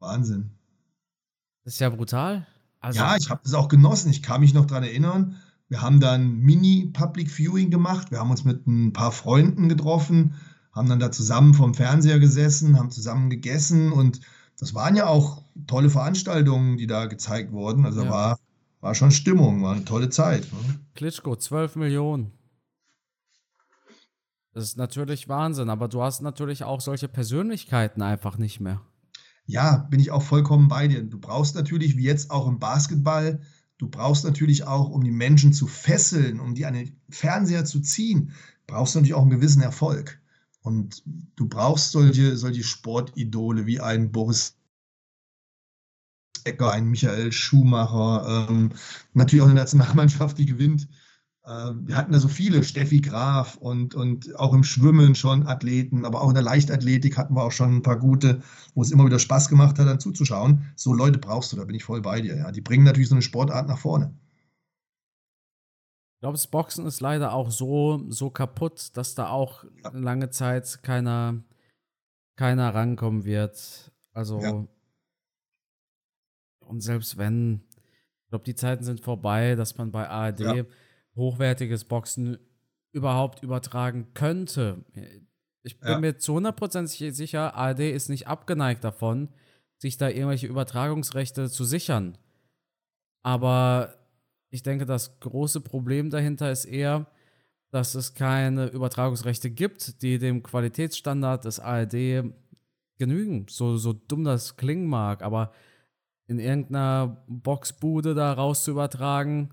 [0.00, 0.50] Wahnsinn.
[1.64, 2.46] Das ist ja brutal.
[2.80, 4.10] Also, ja, ich habe das auch genossen.
[4.10, 5.36] Ich kann mich noch daran erinnern.
[5.68, 8.10] Wir haben dann Mini-Public Viewing gemacht.
[8.10, 10.34] Wir haben uns mit ein paar Freunden getroffen,
[10.72, 14.20] haben dann da zusammen vorm Fernseher gesessen, haben zusammen gegessen und
[14.58, 17.86] das waren ja auch tolle Veranstaltungen, die da gezeigt wurden.
[17.86, 18.10] Also ja.
[18.10, 18.38] war,
[18.80, 20.44] war schon Stimmung, war eine tolle Zeit.
[20.52, 20.78] Ne?
[20.94, 22.32] Klitschko, 12 Millionen.
[24.52, 28.80] Das ist natürlich Wahnsinn, aber du hast natürlich auch solche Persönlichkeiten einfach nicht mehr.
[29.46, 31.02] Ja, bin ich auch vollkommen bei dir.
[31.02, 33.40] Du brauchst natürlich, wie jetzt auch im Basketball,
[33.78, 37.80] du brauchst natürlich auch, um die Menschen zu fesseln, um die an den Fernseher zu
[37.80, 38.32] ziehen,
[38.66, 40.20] brauchst du natürlich auch einen gewissen Erfolg.
[40.62, 41.02] Und
[41.36, 44.56] du brauchst solche, solche Sportidole wie ein Boris
[46.44, 48.70] Ecker, ein Michael Schumacher, ähm,
[49.12, 50.88] natürlich auch eine Nationalmannschaft, die gewinnt.
[51.46, 56.06] Ähm, wir hatten da so viele, Steffi Graf und, und auch im Schwimmen schon Athleten,
[56.06, 58.42] aber auch in der Leichtathletik hatten wir auch schon ein paar gute,
[58.74, 60.72] wo es immer wieder Spaß gemacht hat, dann zuzuschauen.
[60.74, 62.36] So Leute brauchst du, da bin ich voll bei dir.
[62.36, 62.50] Ja.
[62.50, 64.14] Die bringen natürlich so eine Sportart nach vorne.
[66.14, 69.90] Ich glaube, das Boxen ist leider auch so, so kaputt, dass da auch ja.
[69.92, 71.42] lange Zeit keiner,
[72.36, 73.92] keiner rankommen wird.
[74.14, 74.66] Also, ja.
[76.60, 77.60] und selbst wenn,
[78.22, 80.64] ich glaube, die Zeiten sind vorbei, dass man bei ARD ja
[81.16, 82.38] hochwertiges Boxen
[82.92, 84.84] überhaupt übertragen könnte.
[85.62, 85.98] Ich bin ja.
[85.98, 89.28] mir zu 100% sicher, ARD ist nicht abgeneigt davon,
[89.78, 92.16] sich da irgendwelche Übertragungsrechte zu sichern.
[93.22, 93.94] Aber
[94.50, 97.06] ich denke, das große Problem dahinter ist eher,
[97.70, 102.22] dass es keine Übertragungsrechte gibt, die dem Qualitätsstandard des ARD
[102.98, 103.46] genügen.
[103.48, 105.52] So, so dumm das klingen mag, aber
[106.26, 109.52] in irgendeiner Boxbude da raus zu übertragen,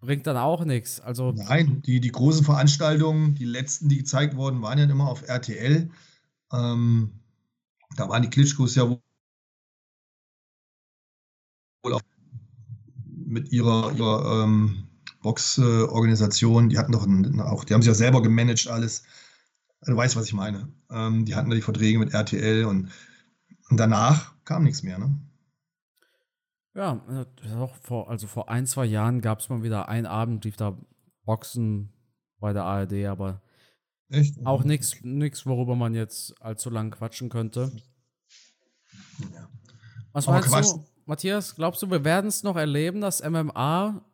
[0.00, 1.00] bringt dann auch nichts.
[1.00, 5.28] Also Nein, die, die großen Veranstaltungen, die letzten, die gezeigt wurden, waren ja immer auf
[5.28, 5.90] RTL.
[6.52, 7.20] Ähm,
[7.96, 9.00] da waren die Klitschkos ja wohl
[11.92, 12.00] auch
[13.26, 14.88] mit ihrer, ihrer ähm,
[15.22, 19.02] Box-Organisation, die hatten doch ein, auch, die haben sich ja selber gemanagt alles.
[19.84, 20.72] Du weißt, was ich meine.
[20.90, 22.90] Ähm, die hatten da die Verträge mit RTL und,
[23.68, 24.98] und danach kam nichts mehr.
[24.98, 25.18] Ne?
[26.78, 27.02] Ja,
[27.56, 30.56] auch äh, vor, also vor ein, zwei Jahren gab es mal wieder einen Abend, lief
[30.56, 30.78] da
[31.24, 31.92] Boxen
[32.38, 33.42] bei der ARD, aber
[34.10, 34.46] Echt?
[34.46, 34.94] auch nichts,
[35.44, 37.72] worüber man jetzt allzu lang quatschen könnte.
[39.18, 39.48] Ja.
[40.12, 40.72] Was aber meinst Quatsch.
[40.72, 41.56] du, Matthias?
[41.56, 44.04] Glaubst du, wir werden es noch erleben, dass MMA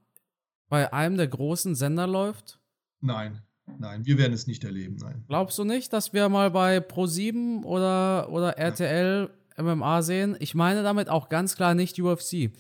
[0.71, 2.61] bei einem der großen Sender läuft?
[3.01, 3.43] Nein,
[3.79, 5.23] nein, wir werden es nicht erleben, nein.
[5.29, 10.37] Glaubst du nicht, dass wir mal bei Pro7 oder, oder RTL MMA sehen.
[10.41, 12.51] Ich meine damit auch ganz klar nicht UFC.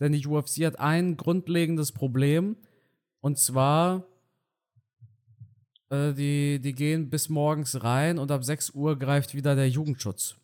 [0.00, 2.56] Denn die UFC hat ein grundlegendes Problem.
[3.20, 4.04] Und zwar,
[5.90, 10.36] äh, die, die gehen bis morgens rein und ab 6 Uhr greift wieder der Jugendschutz.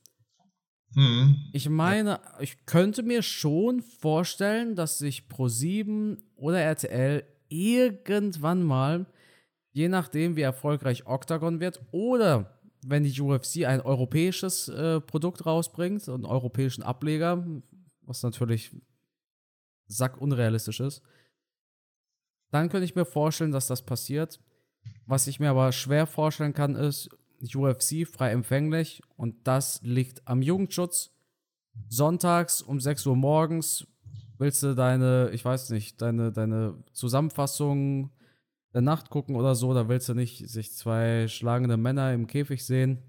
[0.94, 1.36] Mhm.
[1.52, 9.06] Ich meine, ich könnte mir schon vorstellen, dass sich Pro7 oder RTL irgendwann mal,
[9.72, 16.08] je nachdem wie erfolgreich Octagon wird oder wenn die UFC ein europäisches äh, Produkt rausbringt,
[16.08, 17.46] einen europäischen Ableger,
[18.02, 18.74] was natürlich
[19.86, 21.02] sackunrealistisch ist,
[22.50, 24.40] dann könnte ich mir vorstellen, dass das passiert.
[25.06, 27.10] Was ich mir aber schwer vorstellen kann, ist
[27.54, 31.10] UFC frei empfänglich und das liegt am Jugendschutz.
[31.88, 33.86] Sonntags um 6 Uhr morgens
[34.38, 38.10] willst du deine, ich weiß nicht, deine, deine Zusammenfassung
[38.72, 43.02] Nacht gucken oder so, da willst du nicht sich zwei schlagende Männer im Käfig sehen.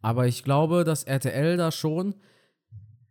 [0.00, 2.14] Aber ich glaube, dass RTL da schon,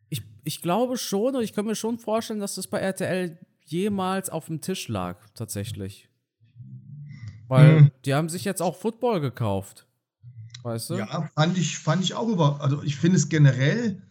[0.09, 4.29] ich, ich glaube schon und ich kann mir schon vorstellen, dass das bei RTL jemals
[4.29, 6.09] auf dem Tisch lag, tatsächlich.
[7.47, 7.91] Weil hm.
[8.05, 9.87] die haben sich jetzt auch Football gekauft.
[10.63, 10.95] Weißt du?
[10.95, 12.61] Ja, fand ich, fand ich auch über.
[12.61, 14.01] Also ich finde es generell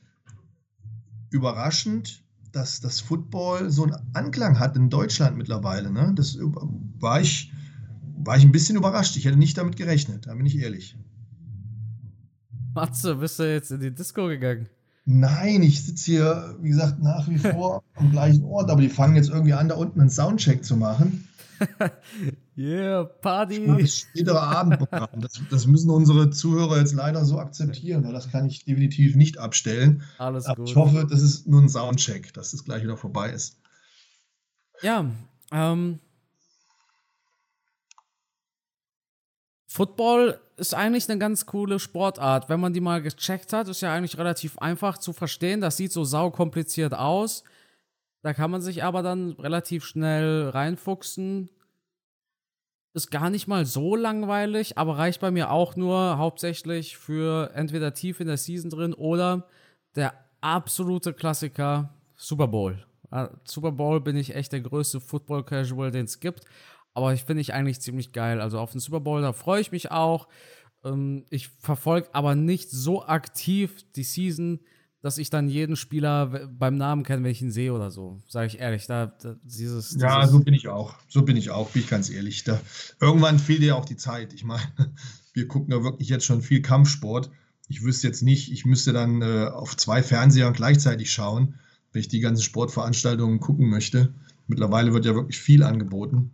[1.31, 2.23] überraschend,
[2.57, 5.91] dass das Football so einen Anklang hat in Deutschland mittlerweile.
[5.91, 6.13] Ne?
[6.17, 7.53] Das war ich,
[8.17, 9.17] war ich ein bisschen überrascht.
[9.17, 10.97] Ich hätte nicht damit gerechnet, da bin ich ehrlich.
[12.75, 14.69] Matze, bist du jetzt in die Disco gegangen?
[15.09, 19.15] Nein, ich sitze hier, wie gesagt, nach wie vor am gleichen Ort, aber die fangen
[19.15, 21.29] jetzt irgendwie an, da unten einen Soundcheck zu machen.
[22.59, 23.67] yeah, Party.
[23.67, 25.21] Das spätere Abendprogramm.
[25.21, 29.39] Das, das, müssen unsere Zuhörer jetzt leider so akzeptieren, weil das kann ich definitiv nicht
[29.39, 30.03] abstellen.
[30.19, 30.69] Alles aber gut.
[30.69, 33.59] Ich hoffe, das ist nur ein Soundcheck, dass das gleich wieder vorbei ist.
[34.83, 35.07] Ja,
[35.53, 36.01] ähm,
[39.77, 42.49] Football ist eigentlich eine ganz coole Sportart.
[42.49, 45.61] Wenn man die mal gecheckt hat, ist ja eigentlich relativ einfach zu verstehen.
[45.61, 47.45] Das sieht so saukompliziert aus.
[48.23, 51.51] Da kann man sich aber dann relativ schnell reinfuchsen.
[52.95, 57.93] Ist gar nicht mal so langweilig, aber reicht bei mir auch nur hauptsächlich für entweder
[57.93, 59.47] tief in der Season drin oder
[59.95, 62.83] der absolute Klassiker Super Bowl.
[63.11, 66.47] Ah, Super Bowl bin ich echt der größte Football Casual, den es gibt.
[66.97, 68.41] Aber ich finde ich eigentlich ziemlich geil.
[68.41, 70.29] Also auf den Super Bowl, da freue ich mich auch.
[70.83, 74.61] Ähm, ich verfolge aber nicht so aktiv die Season,
[75.03, 78.23] dass ich dann jeden Spieler beim Namen kenne, wenn ich ihn sehe oder so.
[78.27, 78.87] Sage ich ehrlich.
[78.87, 80.95] Da, da dieses, dieses, ja, so bin ich auch.
[81.07, 82.45] So bin ich auch, bin ich ganz ehrlich.
[82.45, 82.59] Da,
[82.99, 84.33] irgendwann fehlt dir auch die Zeit.
[84.33, 84.63] Ich meine,
[85.35, 87.31] wir gucken da wirklich jetzt schon viel Kampfsport.
[87.69, 91.57] Ich wüsste jetzt nicht, ich müsste dann äh, auf zwei Fernsehern gleichzeitig schauen,
[91.93, 94.15] wenn ich die ganzen Sportveranstaltungen gucken möchte.
[94.47, 96.31] Mittlerweile wird ja wirklich viel angeboten.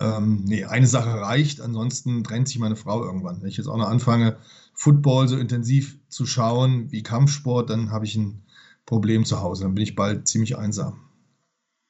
[0.00, 3.40] Ähm, nee, eine Sache reicht, ansonsten trennt sich meine Frau irgendwann.
[3.40, 4.38] Wenn ich jetzt auch noch anfange,
[4.74, 8.42] Football so intensiv zu schauen wie Kampfsport, dann habe ich ein
[8.86, 9.64] Problem zu Hause.
[9.64, 11.00] Dann bin ich bald ziemlich einsam.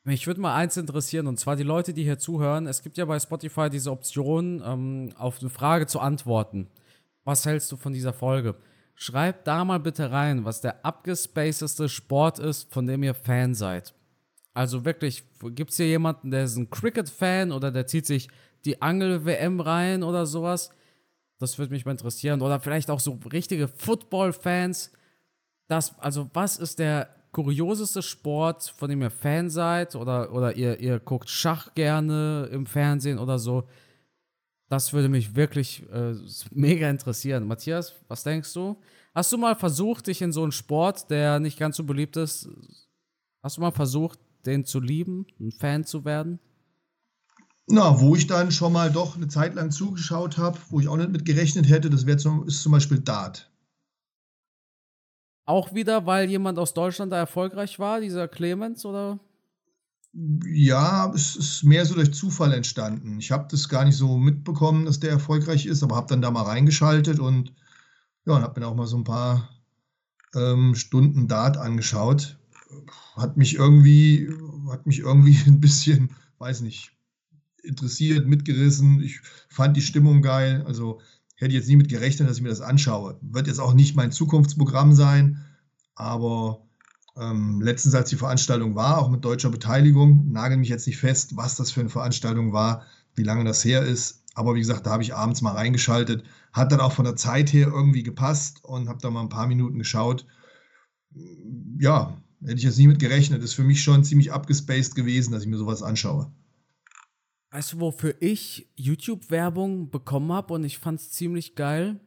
[0.06, 2.66] Mich würde mal eins interessieren, und zwar die Leute, die hier zuhören.
[2.66, 6.68] Es gibt ja bei Spotify diese Option, ähm, auf eine Frage zu antworten.
[7.24, 8.54] Was hältst du von dieser Folge?
[8.96, 13.94] Schreibt da mal bitte rein, was der abgespacedeste Sport ist, von dem ihr Fan seid.
[14.54, 18.28] Also wirklich, gibt es hier jemanden, der ist ein Cricket-Fan oder der zieht sich
[18.64, 20.70] die Angel-WM rein oder sowas?
[21.38, 22.40] Das würde mich mal interessieren.
[22.40, 24.92] Oder vielleicht auch so richtige Football-Fans.
[25.98, 29.96] Also, was ist der kurioseste Sport, von dem ihr Fan seid?
[29.96, 33.64] Oder, oder ihr, ihr guckt Schach gerne im Fernsehen oder so?
[34.68, 36.14] Das würde mich wirklich äh,
[36.52, 37.46] mega interessieren.
[37.46, 38.80] Matthias, was denkst du?
[39.14, 42.48] Hast du mal versucht, dich in so einen Sport, der nicht ganz so beliebt ist,
[43.42, 46.38] hast du mal versucht, den zu lieben, ein Fan zu werden?
[47.66, 50.96] Na, wo ich dann schon mal doch eine Zeit lang zugeschaut habe, wo ich auch
[50.96, 53.50] nicht mit gerechnet hätte, das wäre zum, ist zum Beispiel Dart.
[55.46, 59.18] Auch wieder, weil jemand aus Deutschland da erfolgreich war, dieser Clemens, oder?
[60.12, 63.18] Ja, es ist mehr so durch Zufall entstanden.
[63.18, 66.30] Ich habe das gar nicht so mitbekommen, dass der erfolgreich ist, aber habe dann da
[66.30, 67.52] mal reingeschaltet und
[68.26, 69.50] ja, und habe mir auch mal so ein paar
[70.34, 72.38] ähm, Stunden Dart angeschaut
[73.16, 74.28] hat mich irgendwie,
[74.70, 76.92] hat mich irgendwie ein bisschen, weiß nicht,
[77.62, 79.00] interessiert, mitgerissen.
[79.00, 80.62] Ich fand die Stimmung geil.
[80.66, 81.00] Also
[81.36, 83.18] hätte jetzt nie mit gerechnet, dass ich mir das anschaue.
[83.22, 85.44] Wird jetzt auch nicht mein Zukunftsprogramm sein,
[85.94, 86.66] aber
[87.16, 91.36] ähm, letztens, als die Veranstaltung war, auch mit deutscher Beteiligung, nagel mich jetzt nicht fest,
[91.36, 94.22] was das für eine Veranstaltung war, wie lange das her ist.
[94.34, 96.24] Aber wie gesagt, da habe ich abends mal reingeschaltet.
[96.52, 99.46] Hat dann auch von der Zeit her irgendwie gepasst und habe da mal ein paar
[99.46, 100.26] Minuten geschaut.
[101.78, 103.42] Ja, Hätte ich jetzt nie mit gerechnet.
[103.42, 106.30] Ist für mich schon ziemlich abgespaced gewesen, dass ich mir sowas anschaue.
[107.50, 112.00] Weißt du, wofür ich YouTube-Werbung bekommen habe und ich fand es ziemlich geil?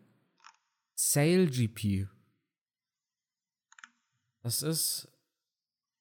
[0.94, 2.08] Sale GP.
[4.44, 5.08] Das ist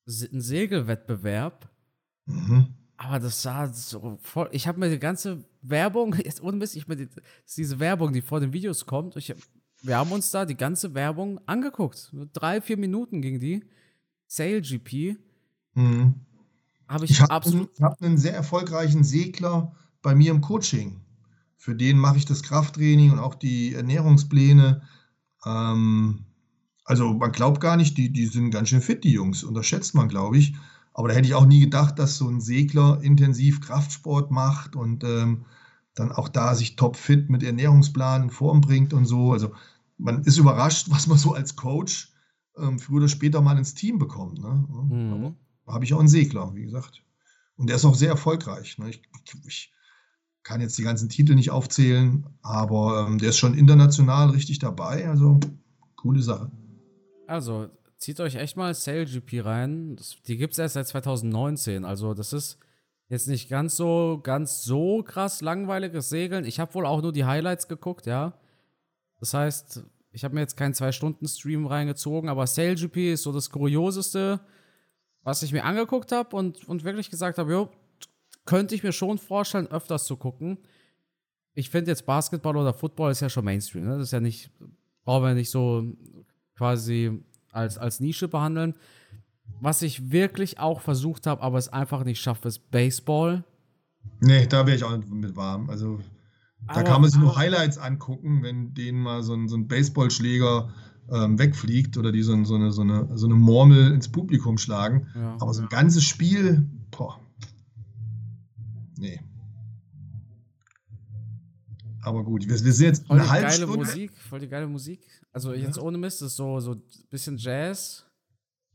[0.07, 1.71] ein Segelwettbewerb.
[2.27, 2.75] Mhm.
[2.97, 4.49] Aber das sah so voll.
[4.53, 7.09] Ich habe mir die ganze Werbung, jetzt ohne Mist, ich mir die,
[7.57, 9.17] diese Werbung, die vor den Videos kommt.
[9.17, 9.35] Ich,
[9.83, 12.13] wir haben uns da die ganze Werbung angeguckt.
[12.33, 13.65] Drei, vier Minuten ging die.
[14.27, 15.17] Sail GP.
[15.75, 16.15] Mhm.
[16.89, 17.71] Habe ich, ich hab absolut.
[17.75, 21.01] Ich habe einen sehr erfolgreichen Segler bei mir im Coaching.
[21.59, 24.83] für den mache ich das Krafttraining und auch die Ernährungspläne.
[25.45, 26.25] Ähm,
[26.85, 29.43] also man glaubt gar nicht, die, die sind ganz schön fit, die Jungs.
[29.43, 30.55] Unterschätzt man, glaube ich.
[30.95, 35.03] Aber da hätte ich auch nie gedacht, dass so ein Segler intensiv Kraftsport macht und
[35.03, 35.45] ähm,
[35.95, 39.33] dann auch da sich topfit mit Ernährungsplan in Form bringt und so.
[39.33, 39.53] Also
[39.99, 42.13] man ist überrascht, was man so als Coach
[42.59, 44.39] ähm, früher oder später mal ins Team bekommt.
[44.41, 44.67] Ne?
[44.69, 45.37] Mhm.
[45.67, 47.03] Da habe ich auch einen Segler, wie gesagt.
[47.57, 48.79] Und der ist auch sehr erfolgreich.
[48.79, 48.91] Ne?
[48.91, 49.03] Ich,
[49.47, 49.73] ich,
[50.43, 55.09] kann jetzt die ganzen Titel nicht aufzählen, aber ähm, der ist schon international richtig dabei.
[55.09, 55.41] Also
[55.97, 56.53] coole Sache.
[57.27, 59.97] Also zieht euch echt mal SailGP rein.
[59.97, 61.85] Das, die gibt es erst seit 2019.
[61.85, 62.59] Also das ist
[63.09, 66.45] jetzt nicht ganz so, ganz so krass langweiliges Segeln.
[66.45, 68.35] Ich habe wohl auch nur die Highlights geguckt, ja.
[69.19, 69.83] Das heißt,
[70.17, 74.41] ich habe mir jetzt keinen Zwei-Stunden-Stream reingezogen, aber SailGP ist so das Kurioseste,
[75.23, 77.69] was ich mir angeguckt habe und, und wirklich gesagt habe,
[78.47, 80.57] könnte ich mir schon vorstellen, öfters zu gucken.
[81.53, 83.85] Ich finde jetzt Basketball oder Football ist ja schon Mainstream.
[83.85, 83.99] Ne?
[83.99, 84.51] Das ist ja nicht,
[85.05, 85.85] brauchen wir nicht so
[86.57, 88.75] quasi als, als Nische behandeln.
[89.61, 93.45] Was ich wirklich auch versucht habe, aber es einfach nicht schaffe, ist Baseball.
[94.21, 95.69] Nee, da wäre ich auch nicht mit warm.
[95.69, 96.01] Also
[96.67, 99.69] da aber, kann man sich nur Highlights angucken, wenn denen mal so ein, so ein
[99.69, 100.73] Baseballschläger
[101.11, 105.07] ähm, wegfliegt oder die so, so, eine, so, eine, so eine Murmel ins Publikum schlagen.
[105.15, 105.37] Ja.
[105.41, 107.21] Aber so ein ganzes Spiel, boah,
[108.99, 109.21] nee.
[112.03, 113.79] Aber gut, wir, wir sind jetzt voll eine halbe geile Stunde.
[113.79, 115.07] Musik, voll die geile Musik.
[115.33, 115.83] Also jetzt ja.
[115.83, 118.07] ohne Mist, ist so so ein bisschen Jazz.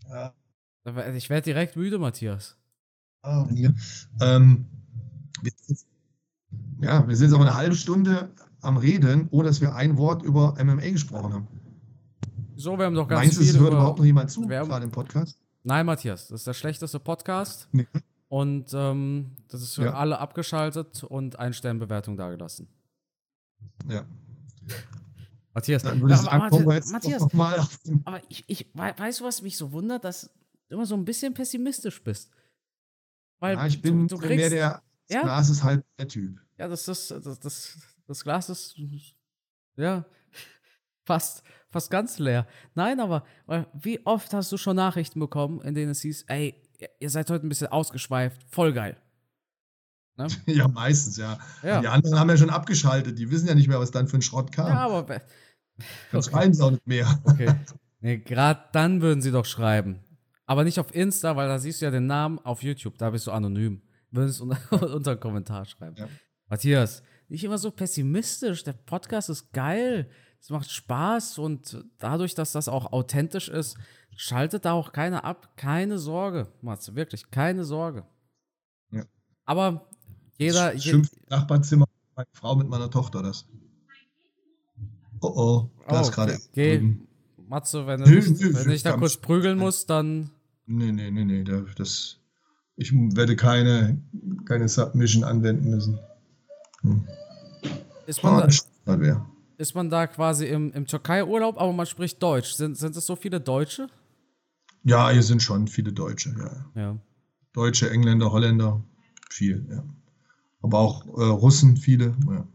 [0.09, 0.33] Ja.
[1.15, 2.57] Ich werde direkt müde, Matthias.
[3.21, 3.71] Ah, ja.
[4.19, 4.65] Ähm,
[5.41, 5.79] wir sind,
[6.81, 10.23] ja, wir sind jetzt aber eine halbe Stunde am Reden, ohne dass wir ein Wort
[10.23, 11.47] über MMA gesprochen haben.
[12.55, 14.91] So, wir haben doch ganz Meinst du, es hört überhaupt noch jemand zu, gerade im
[14.91, 15.39] Podcast?
[15.63, 17.67] Nein, Matthias, das ist der schlechteste Podcast.
[17.71, 17.87] Nee.
[18.27, 19.93] Und ähm, das ist für ja.
[19.93, 22.67] alle abgeschaltet und eine Sternbewertung dagelassen.
[23.89, 24.05] Ja.
[25.53, 27.67] Matthias, dann würde aber, aber, Matthias, Matthias mal
[28.05, 30.29] aber ich, ich weißt du, was mich so wundert, dass
[30.69, 32.31] du immer so ein bisschen pessimistisch bist.
[33.39, 35.23] Weil ja, ich bin, du, du kriegst, mehr der ja?
[35.23, 36.39] Glas ist halt der Typ.
[36.61, 38.75] Ja, das ist das, das, das Glas ist
[39.77, 40.05] ja
[41.05, 42.45] fast fast ganz leer.
[42.75, 43.25] Nein, aber
[43.73, 46.53] wie oft hast du schon Nachrichten bekommen, in denen es hieß, ey,
[46.99, 48.95] ihr seid heute ein bisschen ausgeschweift, voll geil.
[50.17, 50.27] Ne?
[50.45, 51.39] Ja, meistens, ja.
[51.63, 51.81] ja.
[51.81, 54.21] Die anderen haben ja schon abgeschaltet, die wissen ja nicht mehr, was dann für ein
[54.21, 54.67] Schrott kam.
[54.67, 55.03] Ja, aber.
[55.03, 55.21] Dann
[56.11, 56.29] okay.
[56.29, 57.07] schreiben sie auch nicht mehr.
[57.23, 57.53] Okay.
[58.03, 59.99] Nee, gerade dann würden sie doch schreiben.
[60.47, 63.27] Aber nicht auf Insta, weil da siehst du ja den Namen auf YouTube, da bist
[63.27, 63.83] du anonym.
[64.09, 64.57] Würdest unter,
[64.95, 65.95] unter einen Kommentar schreiben.
[65.97, 66.07] Ja.
[66.51, 68.63] Matthias, nicht immer so pessimistisch.
[68.63, 70.07] Der Podcast ist geil.
[70.39, 73.77] Es macht Spaß und dadurch, dass das auch authentisch ist,
[74.15, 75.55] Schaltet da auch keiner ab.
[75.55, 76.95] Keine Sorge, Matze.
[76.95, 78.05] Wirklich, keine Sorge.
[78.91, 79.03] Ja.
[79.45, 79.89] Aber
[80.37, 80.77] jeder.
[80.77, 81.85] Schimpft je Nachbarzimmer,
[82.15, 83.47] meine Frau mit meiner Tochter das.
[85.21, 86.37] Oh oh, da oh, ist gerade.
[86.53, 86.97] Geh,
[87.47, 90.31] Matze, wenn du nö, nicht, nö, wenn ich da kurz prügeln muss, dann.
[90.65, 91.43] Nee, nee, nee, nee.
[91.75, 92.19] Das,
[92.75, 94.01] ich werde keine,
[94.45, 95.99] keine Submission anwenden müssen.
[96.81, 97.07] Hm.
[98.07, 98.47] Ist man, oh,
[98.85, 102.53] da, ist man da quasi im, im Türkei-Urlaub, aber man spricht Deutsch.
[102.53, 103.87] Sind, sind es so viele Deutsche?
[104.83, 106.35] Ja, hier sind schon viele Deutsche,
[106.75, 106.81] ja.
[106.81, 106.97] ja.
[107.53, 108.83] Deutsche, Engländer, Holländer,
[109.29, 109.83] viel, ja.
[110.63, 112.47] Aber auch äh, Russen, viele, ja.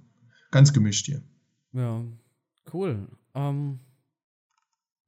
[0.51, 1.23] Ganz gemischt hier.
[1.73, 2.03] Ja,
[2.73, 3.09] cool.
[3.35, 3.81] Ähm,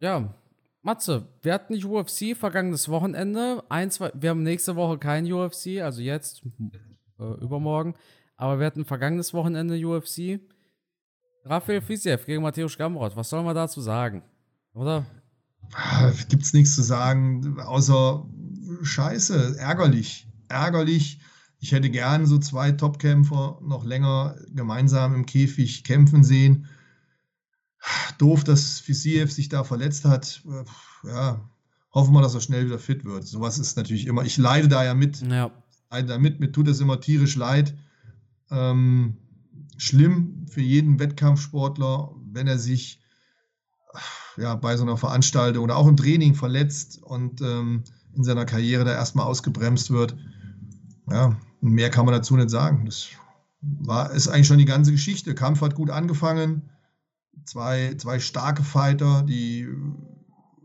[0.01, 0.35] ja,
[0.83, 3.65] Matze, wir hatten die UFC vergangenes Wochenende.
[3.69, 6.43] Ein, zwei, wir haben nächste Woche kein UFC, also jetzt,
[7.19, 7.95] äh, übermorgen.
[8.39, 10.41] Aber wir hatten vergangenes Wochenende UFC.
[11.45, 13.17] Raphael Fisiev gegen Matthäus Gamrot.
[13.17, 14.23] Was soll man dazu sagen?
[14.75, 15.05] Oder?
[16.29, 18.25] Gibt es nichts zu sagen, außer
[18.83, 20.29] Scheiße, ärgerlich.
[20.49, 21.21] Ärgerlich.
[21.59, 26.69] Ich hätte gern so zwei Topkämpfer noch länger gemeinsam im Käfig kämpfen sehen.
[28.19, 30.43] Doof, dass Fisiev sich da verletzt hat.
[31.03, 31.51] Ja,
[31.93, 33.27] hoffen wir, dass er schnell wieder fit wird.
[33.27, 34.25] Sowas ist natürlich immer.
[34.25, 35.21] Ich leide da ja mit.
[35.23, 35.51] Ja.
[35.91, 36.39] Leide da mit.
[36.39, 37.75] Mir tut es immer tierisch leid.
[38.51, 39.17] Ähm,
[39.77, 43.01] schlimm für jeden Wettkampfsportler, wenn er sich
[44.37, 47.85] ja, bei so einer Veranstaltung oder auch im Training verletzt und ähm,
[48.15, 50.17] in seiner Karriere da erstmal ausgebremst wird.
[51.11, 52.85] Ja, mehr kann man dazu nicht sagen.
[52.87, 53.09] Das
[53.61, 55.35] war, ist eigentlich schon die ganze Geschichte.
[55.35, 56.71] Kampf hat gut angefangen.
[57.45, 59.69] Zwei, zwei starke Fighter, die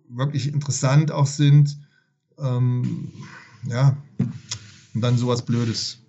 [0.10, 1.78] wirklich interessant auch sind.
[2.38, 3.12] Ähm,
[3.68, 3.98] ja,
[4.94, 6.03] und dann sowas Blödes.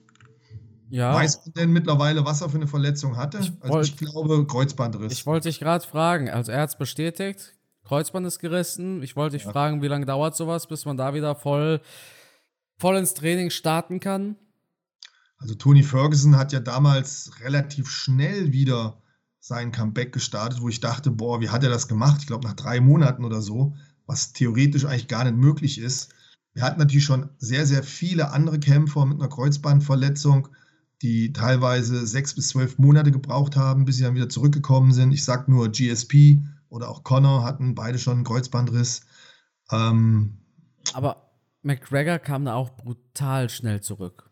[0.94, 1.12] Ja.
[1.12, 3.38] Weißt du denn mittlerweile, was er für eine Verletzung hatte?
[3.38, 5.12] Ich, also wollt, ich glaube, Kreuzbandriss.
[5.12, 6.30] Ich wollte dich gerade fragen.
[6.30, 9.02] Also er hat es bestätigt, Kreuzband ist gerissen.
[9.02, 9.50] Ich wollte dich ja.
[9.50, 11.80] fragen, wie lange dauert sowas, bis man da wieder voll,
[12.78, 14.36] voll ins Training starten kann?
[15.38, 19.02] Also Tony Ferguson hat ja damals relativ schnell wieder
[19.40, 22.18] sein Comeback gestartet, wo ich dachte, boah, wie hat er das gemacht?
[22.20, 23.74] Ich glaube nach drei Monaten oder so,
[24.06, 26.14] was theoretisch eigentlich gar nicht möglich ist.
[26.54, 30.50] Er hat natürlich schon sehr, sehr viele andere Kämpfer mit einer Kreuzbandverletzung,
[31.04, 35.12] die teilweise sechs bis zwölf Monate gebraucht haben, bis sie dann wieder zurückgekommen sind.
[35.12, 36.40] Ich sage nur GSP
[36.70, 39.02] oder auch Connor hatten beide schon einen Kreuzbandriss.
[39.70, 40.38] Ähm,
[40.94, 44.30] Aber McGregor kam da auch brutal schnell zurück.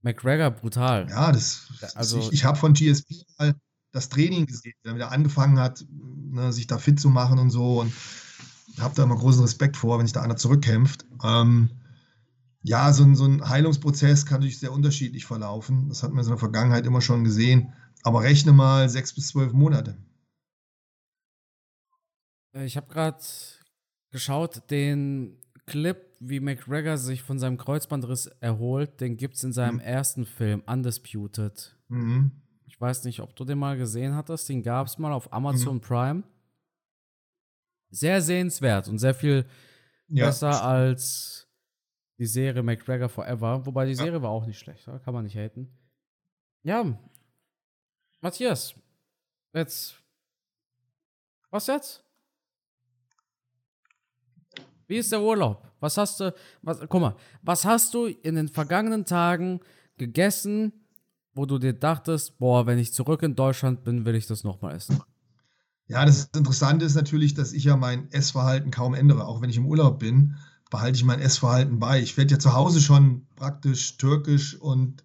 [0.00, 1.06] McGregor brutal.
[1.10, 3.54] Ja, das, also, ich, ich habe von GSP mal
[3.92, 7.80] das Training gesehen, der wieder angefangen hat, ne, sich da fit zu machen und so.
[7.80, 7.92] Und
[8.80, 11.04] habe da immer großen Respekt vor, wenn sich da einer zurückkämpft.
[11.22, 11.68] Ähm,
[12.62, 15.88] ja, so ein, so ein Heilungsprozess kann natürlich sehr unterschiedlich verlaufen.
[15.88, 17.72] Das hat man in der Vergangenheit immer schon gesehen.
[18.02, 19.96] Aber rechne mal sechs bis zwölf Monate.
[22.54, 23.18] Äh, ich habe gerade
[24.10, 29.76] geschaut, den Clip, wie McGregor sich von seinem Kreuzbandriss erholt, den gibt es in seinem
[29.76, 29.80] mhm.
[29.80, 31.76] ersten Film, Undisputed.
[31.88, 32.32] Mhm.
[32.66, 34.48] Ich weiß nicht, ob du den mal gesehen hattest.
[34.48, 35.80] Den gab es mal auf Amazon mhm.
[35.80, 36.22] Prime.
[37.90, 39.46] Sehr sehenswert und sehr viel
[40.08, 40.26] ja.
[40.26, 41.47] besser als
[42.18, 43.64] die Serie McGregor Forever.
[43.64, 44.22] Wobei die Serie ja.
[44.22, 45.68] war auch nicht schlecht, kann man nicht haten.
[46.62, 46.98] Ja,
[48.20, 48.74] Matthias,
[49.54, 49.94] jetzt.
[51.50, 52.04] Was jetzt?
[54.86, 55.62] Wie ist der Urlaub?
[55.80, 59.60] Was hast du, was, guck mal, was hast du in den vergangenen Tagen
[59.96, 60.72] gegessen,
[61.34, 64.74] wo du dir dachtest, boah, wenn ich zurück in Deutschland bin, will ich das nochmal
[64.74, 65.00] essen?
[65.86, 69.26] Ja, das Interessante ist natürlich, dass ich ja mein Essverhalten kaum ändere.
[69.26, 70.36] Auch wenn ich im Urlaub bin,
[70.70, 72.00] behalte ich mein Essverhalten bei.
[72.00, 75.04] Ich werde ja zu Hause schon praktisch türkisch und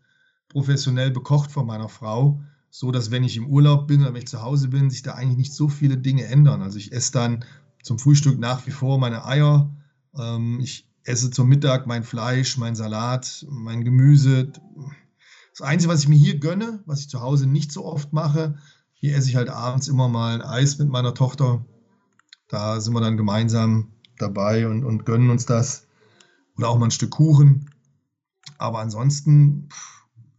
[0.49, 4.27] professionell bekocht von meiner Frau, so dass wenn ich im Urlaub bin oder wenn ich
[4.27, 6.61] zu Hause bin, sich da eigentlich nicht so viele Dinge ändern.
[6.61, 7.45] Also ich esse dann
[7.81, 9.69] zum Frühstück nach wie vor meine Eier.
[10.17, 14.51] Ähm, ich esse zum Mittag mein Fleisch, mein Salat, mein Gemüse.
[15.51, 18.55] Das Einzige, was ich mir hier gönne, was ich zu Hause nicht so oft mache,
[18.93, 21.65] hier esse ich halt abends immer mal ein Eis mit meiner Tochter.
[22.47, 25.87] Da sind wir dann gemeinsam dabei und, und gönnen uns das.
[26.57, 27.69] Oder auch mal ein Stück Kuchen.
[28.57, 29.69] Aber ansonsten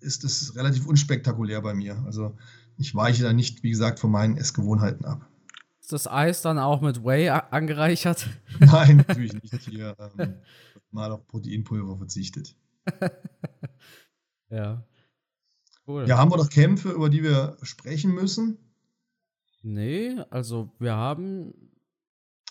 [0.00, 2.02] ist es relativ unspektakulär bei mir.
[2.04, 2.36] Also
[2.76, 5.28] ich weiche da nicht, wie gesagt, von meinen Essgewohnheiten ab.
[5.80, 8.28] Ist das Eis dann auch mit Whey angereichert?
[8.58, 9.54] Nein, natürlich nicht.
[9.68, 10.36] Hier ähm,
[10.90, 12.56] mal auf Proteinpulver verzichtet.
[14.48, 14.82] ja.
[15.86, 16.08] Cool.
[16.08, 18.58] Ja, haben wir doch Kämpfe, über die wir sprechen müssen?
[19.62, 21.52] Nee, also wir haben.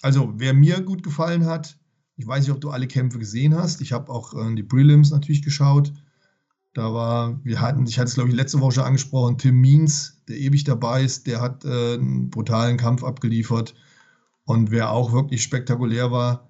[0.03, 1.77] Also, wer mir gut gefallen hat,
[2.17, 3.79] ich weiß nicht, ob du alle Kämpfe gesehen hast.
[3.79, 5.93] Ich habe auch äh, die Prelims natürlich geschaut.
[6.73, 10.21] Da war, wir hatten, ich hatte es glaube ich letzte Woche schon angesprochen, Tim Means,
[10.27, 13.75] der ewig dabei ist, der hat äh, einen brutalen Kampf abgeliefert.
[14.43, 16.49] Und wer auch wirklich spektakulär war,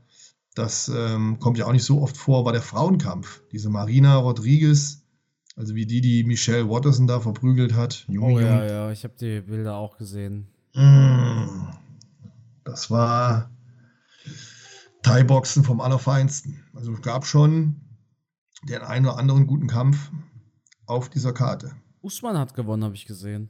[0.56, 3.44] das ähm, kommt ja auch nicht so oft vor, war der Frauenkampf.
[3.52, 5.04] Diese Marina Rodriguez,
[5.56, 8.08] also wie die, die Michelle Watterson da verprügelt hat.
[8.20, 10.48] Oh ja, ja, ich habe die Bilder auch gesehen.
[10.74, 11.83] Mm.
[12.64, 13.50] Das war
[15.04, 16.64] Thai-Boxen vom Allerfeinsten.
[16.74, 17.82] Also es gab schon
[18.64, 20.12] den einen oder anderen guten Kampf
[20.86, 21.76] auf dieser Karte.
[22.02, 23.50] Usman hat gewonnen, habe ich gesehen.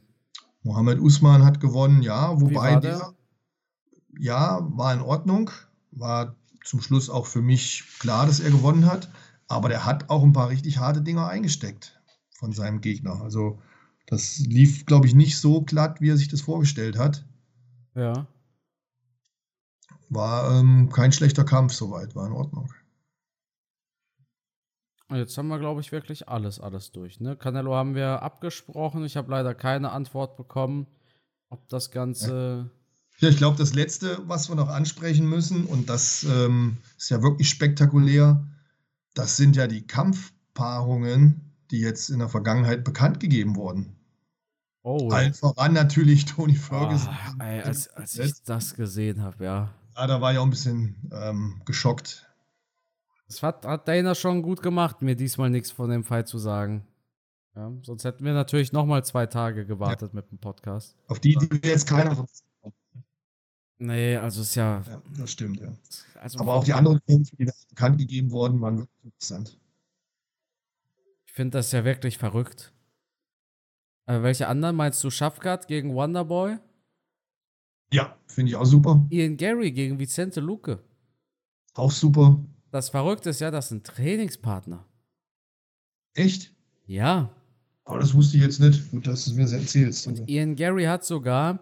[0.62, 2.98] Mohammed Usman hat gewonnen, ja, wobei der?
[2.98, 3.14] der?
[4.18, 5.50] ja, war in Ordnung,
[5.90, 9.10] war zum Schluss auch für mich klar, dass er gewonnen hat,
[9.48, 12.00] aber der hat auch ein paar richtig harte Dinger eingesteckt
[12.30, 13.20] von seinem Gegner.
[13.20, 13.60] Also
[14.06, 17.26] das lief, glaube ich, nicht so glatt, wie er sich das vorgestellt hat.
[17.94, 18.26] Ja.
[20.08, 22.72] War ähm, kein schlechter Kampf soweit, war in Ordnung.
[25.10, 27.20] Jetzt haben wir, glaube ich, wirklich alles, alles durch.
[27.20, 27.36] Ne?
[27.36, 29.04] Canelo haben wir abgesprochen.
[29.04, 30.86] Ich habe leider keine Antwort bekommen,
[31.50, 32.70] ob das Ganze.
[33.18, 37.22] Ja, ich glaube, das Letzte, was wir noch ansprechen müssen, und das ähm, ist ja
[37.22, 38.44] wirklich spektakulär,
[39.14, 43.94] das sind ja die Kampfpaarungen, die jetzt in der Vergangenheit bekannt gegeben wurden.
[44.82, 45.10] Oh.
[45.10, 47.16] Allen voran natürlich Tony Ferguson.
[47.38, 49.74] Oh, ey, als, als ich das gesehen habe, ja.
[49.96, 52.28] Ja, da war ich auch ein bisschen ähm, geschockt.
[53.26, 56.86] Das hat, hat Dana schon gut gemacht, mir diesmal nichts von dem Fight zu sagen.
[57.56, 60.16] Ja, sonst hätten wir natürlich noch mal zwei Tage gewartet ja.
[60.16, 60.96] mit dem Podcast.
[61.06, 62.26] Auf die, die wir jetzt keiner
[63.78, 64.82] Nee, also ist ja.
[64.86, 65.72] ja das stimmt, ja.
[66.20, 69.58] Also Aber auch die anderen Kämpfe, die bekannt gegeben wurden, waren wirklich interessant.
[71.26, 72.72] Ich finde das ja wirklich verrückt.
[74.06, 75.10] Aber welche anderen meinst du?
[75.10, 76.58] Schafkat gegen Wonderboy?
[77.94, 79.06] Ja, finde ich auch super.
[79.10, 80.80] Ian Gary gegen Vicente Luque.
[81.74, 82.44] Auch super.
[82.72, 84.84] Das Verrückte ist ja, das sind Trainingspartner.
[86.14, 86.52] Echt?
[86.86, 87.30] Ja.
[87.84, 88.90] Aber das wusste ich jetzt nicht.
[88.90, 90.08] Gut, dass du es mir erzählst.
[90.08, 91.60] Und Ian Gary hat sogar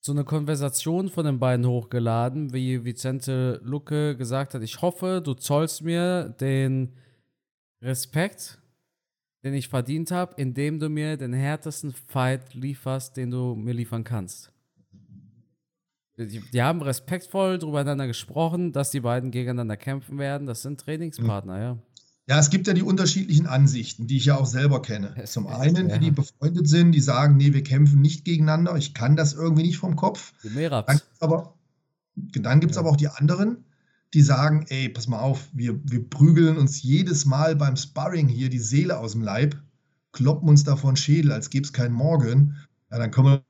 [0.00, 5.34] so eine Konversation von den beiden hochgeladen, wie Vicente Lucke gesagt hat, ich hoffe, du
[5.34, 6.94] zollst mir den
[7.82, 8.62] Respekt,
[9.42, 14.04] den ich verdient habe, indem du mir den härtesten Fight lieferst, den du mir liefern
[14.04, 14.53] kannst.
[16.16, 20.46] Die, die haben respektvoll drübereinander gesprochen, dass die beiden gegeneinander kämpfen werden.
[20.46, 21.78] Das sind Trainingspartner, ja.
[22.26, 25.12] Ja, es gibt ja die unterschiedlichen Ansichten, die ich ja auch selber kenne.
[25.16, 25.98] Es- Zum es- einen, ja.
[25.98, 29.62] die, die befreundet sind, die sagen, nee, wir kämpfen nicht gegeneinander, ich kann das irgendwie
[29.64, 30.32] nicht vom Kopf.
[30.42, 30.92] Die Dann Merabs.
[30.92, 31.54] gibt's aber,
[32.16, 32.80] dann gibt's Ja.
[32.82, 33.64] aber auch die anderen,
[34.14, 38.48] die sagen, ey, pass mal auf, wir, wir prügeln uns jedes Mal beim Sparring hier
[38.48, 39.56] die Seele aus dem Leib,
[40.12, 42.56] kloppen uns da vor den Schädel, als gäbe es keinen Morgen.
[42.90, 43.42] Ja, dann können wir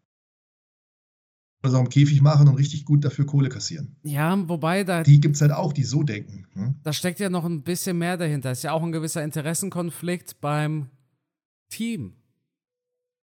[1.64, 3.96] das auch im Käfig machen und richtig gut dafür Kohle kassieren.
[4.02, 6.46] Ja, wobei da, Die gibt es halt auch, die so denken.
[6.54, 6.74] Hm?
[6.82, 8.52] da steckt ja noch ein bisschen mehr dahinter.
[8.52, 10.88] Ist ja auch ein gewisser Interessenkonflikt beim
[11.70, 12.14] Team.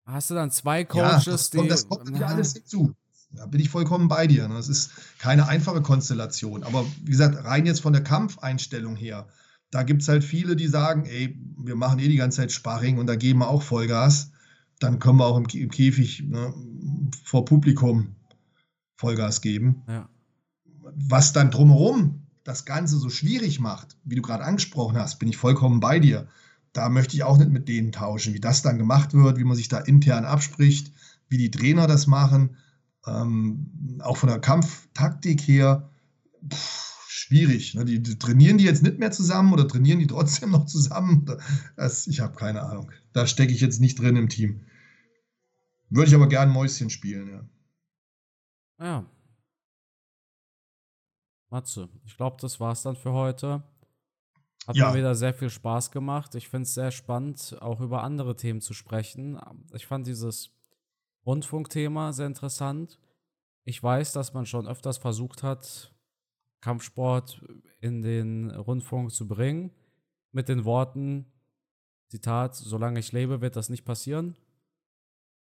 [0.07, 1.59] Hast du dann zwei Ja, Coaches, das die.
[1.59, 2.93] kommt, das kommt ja Ja, alles hinzu.
[3.31, 4.47] Da bin ich vollkommen bei dir.
[4.49, 4.55] ne?
[4.55, 6.62] Das ist keine einfache Konstellation.
[6.62, 9.27] Aber wie gesagt, rein jetzt von der Kampfeinstellung her,
[9.70, 12.99] da gibt es halt viele, die sagen, ey, wir machen eh die ganze Zeit Sparring
[12.99, 14.31] und da geben wir auch Vollgas.
[14.85, 16.53] Dann können wir auch im, im Käfig ne,
[17.24, 18.16] vor Publikum
[18.97, 19.82] Vollgas geben.
[19.89, 20.09] ja.
[21.09, 25.37] Was dann drumherum das Ganze so schwierig macht, wie du gerade angesprochen hast, bin ich
[25.39, 26.28] vollkommen bei dir.
[26.74, 29.57] Da möchte ich auch nicht mit denen tauschen, wie das dann gemacht wird, wie man
[29.57, 30.93] sich da intern abspricht,
[31.28, 32.57] wie die Trainer das machen.
[33.07, 35.89] Ähm, auch von der Kampftaktik her,
[36.53, 37.74] pff, schwierig.
[37.74, 37.85] Ne?
[37.87, 41.24] Die, die, trainieren die jetzt nicht mehr zusammen oder trainieren die trotzdem noch zusammen?
[41.76, 42.91] Das, ich habe keine Ahnung.
[43.14, 44.61] Da stecke ich jetzt nicht drin im Team.
[45.95, 48.84] Würde ich aber gern Mäuschen spielen, ja.
[48.84, 49.07] Ja.
[51.51, 53.62] Matze, ich glaube, das war's dann für heute.
[54.66, 54.90] Hat Ja.
[54.90, 56.34] mir wieder sehr viel Spaß gemacht.
[56.34, 59.38] Ich finde es sehr spannend, auch über andere Themen zu sprechen.
[59.72, 60.51] Ich fand dieses
[61.26, 62.99] Rundfunkthema sehr interessant.
[63.64, 65.95] Ich weiß, dass man schon öfters versucht hat,
[66.61, 67.40] Kampfsport
[67.80, 69.70] in den Rundfunk zu bringen.
[70.32, 71.26] Mit den Worten,
[72.09, 74.36] Zitat, solange ich lebe, wird das nicht passieren.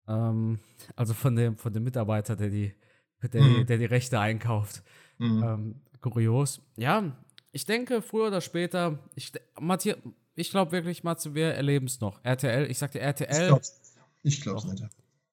[0.07, 0.59] Ähm,
[0.95, 2.73] also von dem, von dem Mitarbeiter, der die,
[3.21, 3.65] der, Mhm.
[3.65, 4.83] der die Rechte einkauft.
[5.17, 5.43] Mhm.
[5.43, 6.61] Ähm, kurios.
[6.77, 7.15] Ja,
[7.51, 9.97] ich denke, früher oder später, ich, Matthias,
[10.35, 12.23] ich glaube wirklich, Matze, wir erleben es noch.
[12.23, 13.81] RTL, ich sagte Ich RTL, glaub's,
[14.23, 14.71] ich glaub's Doch.
[14.71, 14.85] nicht.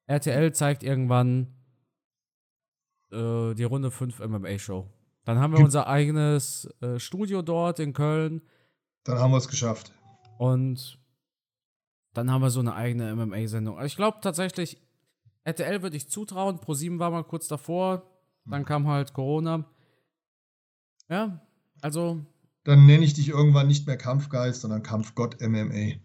[0.07, 1.49] RTL zeigt irgendwann
[3.13, 4.87] äh, die Runde 5 MMA-Show.
[5.25, 8.43] Dann haben wir Gibt- unser eigenes äh, Studio dort in Köln
[9.05, 9.93] Dann haben wir es geschafft.
[10.39, 10.99] und
[12.15, 13.77] dann haben wir so eine eigene MMA-Sendung.
[13.77, 14.81] Also ich glaube tatsächlich,
[15.45, 16.59] RTL würde ich zutrauen.
[16.59, 18.03] Pro7 war mal kurz davor,
[18.47, 19.65] dann kam halt Corona.
[21.09, 21.41] Ja,
[21.83, 22.25] also
[22.65, 25.97] Dann nenne ich dich irgendwann nicht mehr Kampfgeist, sondern Kampfgott MMA.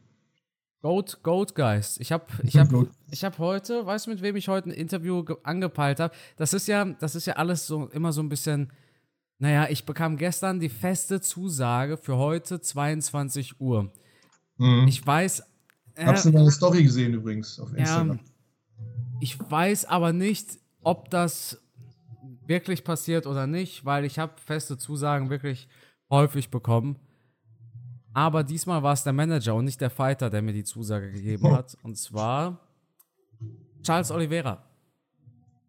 [0.81, 1.99] Goat, Goatgeist.
[1.99, 2.69] Ich habe ich hab,
[3.11, 6.13] ich hab heute, weißt du, mit wem ich heute ein Interview ge- angepeilt habe?
[6.37, 8.71] Das ist ja, das ist ja alles so immer so ein bisschen.
[9.41, 13.91] Naja, ich bekam gestern die feste Zusage für heute 22 Uhr.
[14.57, 14.85] Mhm.
[14.87, 15.43] Ich weiß.
[15.99, 18.19] Äh, Hab's in deiner Story gesehen übrigens auf ja, Instagram.
[19.19, 21.61] ich weiß aber nicht, ob das
[22.45, 25.67] wirklich passiert oder nicht, weil ich habe feste Zusagen wirklich
[26.09, 26.97] häufig bekommen.
[28.13, 31.45] Aber diesmal war es der Manager und nicht der Fighter, der mir die Zusage gegeben
[31.45, 31.55] Oh.
[31.55, 31.77] hat.
[31.83, 32.59] Und zwar
[33.83, 34.63] Charles Oliveira.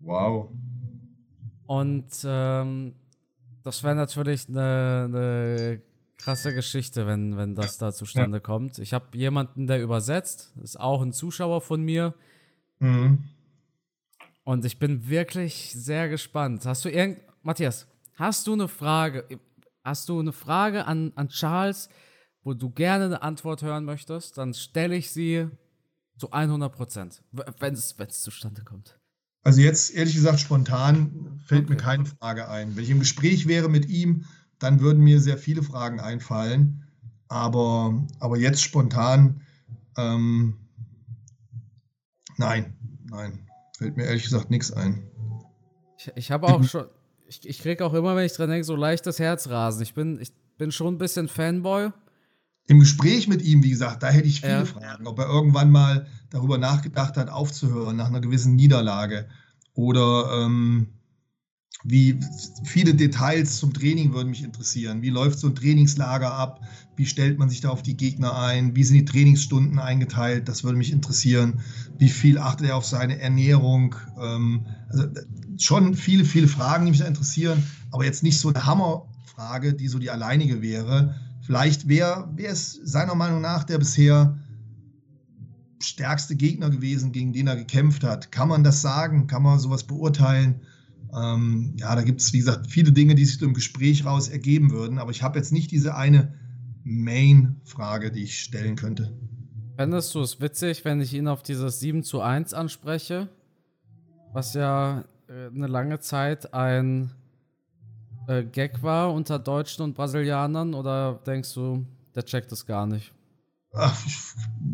[0.01, 0.49] Wow.
[1.67, 2.95] Und ähm,
[3.63, 5.83] das wäre natürlich eine, eine
[6.21, 8.79] krasse Geschichte, wenn, wenn das da zustande kommt.
[8.79, 12.15] Ich habe jemanden, der übersetzt, ist auch ein Zuschauer von mir.
[12.79, 13.25] Mhm.
[14.45, 16.65] Und ich bin wirklich sehr gespannt.
[16.67, 17.21] Hast du irgend.
[17.43, 19.25] Matthias, hast du eine Frage?
[19.83, 21.89] Hast du eine Frage an, an Charles,
[22.43, 24.37] wo du gerne eine Antwort hören möchtest?
[24.39, 25.49] Dann stelle ich sie
[26.19, 27.23] zu 100 Prozent,
[27.59, 28.99] wenn es zustande kommt.
[29.43, 31.85] Also jetzt, ehrlich gesagt, spontan fällt mir Okay.
[31.85, 32.77] keine Frage ein.
[32.77, 34.27] Wenn ich im Gespräch wäre mit ihm,
[34.61, 36.85] dann würden mir sehr viele Fragen einfallen.
[37.29, 39.41] Aber, aber jetzt spontan,
[39.97, 40.55] ähm,
[42.37, 42.77] nein,
[43.11, 43.41] nein,
[43.77, 45.03] fällt mir ehrlich gesagt nichts ein.
[45.99, 46.87] Ich, ich habe auch schon.
[47.27, 49.83] Ich, ich kriege auch immer, wenn ich dran denke, so leichtes Herzrasen.
[49.83, 51.91] Ich bin, ich bin schon ein bisschen Fanboy.
[52.67, 54.65] Im Gespräch mit ihm, wie gesagt, da hätte ich viele Ja.
[54.65, 59.29] Fragen, ob er irgendwann mal darüber nachgedacht hat, aufzuhören nach einer gewissen Niederlage.
[59.75, 60.89] Oder ähm,
[61.85, 62.21] wie
[62.65, 65.03] viele Details zum Training würden mich interessieren.
[65.03, 66.61] Wie läuft so ein Trainingslager ab?
[66.97, 68.77] Wie stellt man sich da auf die Gegner ein?
[68.77, 70.49] Wie sind die Trainingsstunden eingeteilt?
[70.49, 71.61] Das würde mich interessieren.
[71.99, 73.97] Wie viel achtet er auf seine Ernährung?
[74.21, 75.07] Ähm, also
[75.59, 79.89] schon viele, viele Fragen, die mich da interessieren, aber jetzt nicht so eine Hammerfrage, die
[79.89, 81.15] so die alleinige wäre.
[81.41, 84.39] Vielleicht wer, wer ist seiner Meinung nach der bisher
[85.83, 88.31] stärkste Gegner gewesen, gegen den er gekämpft hat?
[88.31, 89.27] Kann man das sagen?
[89.27, 90.61] Kann man sowas beurteilen?
[91.15, 94.71] Ähm, ja, da gibt es, wie gesagt, viele Dinge, die sich im Gespräch raus ergeben
[94.71, 96.35] würden, aber ich habe jetzt nicht diese eine
[96.85, 99.13] Main-Frage, die ich stellen könnte.
[99.77, 103.29] Fändest du es witzig, wenn ich ihn auf dieses 7 zu 1 anspreche?
[104.33, 107.13] Was ja äh, eine lange Zeit ein
[108.29, 110.75] äh, Gag war unter Deutschen und Brasilianern?
[110.75, 113.13] Oder denkst du, der checkt das gar nicht?
[113.73, 114.19] Ach, ich,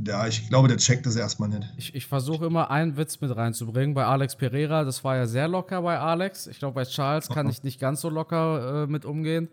[0.06, 1.74] ja, ich glaube, der checkt das erstmal nicht.
[1.76, 3.94] Ich, ich versuche immer einen Witz mit reinzubringen.
[3.94, 6.46] Bei Alex Pereira, das war ja sehr locker bei Alex.
[6.46, 9.48] Ich glaube, bei Charles kann ich nicht ganz so locker äh, mit umgehen.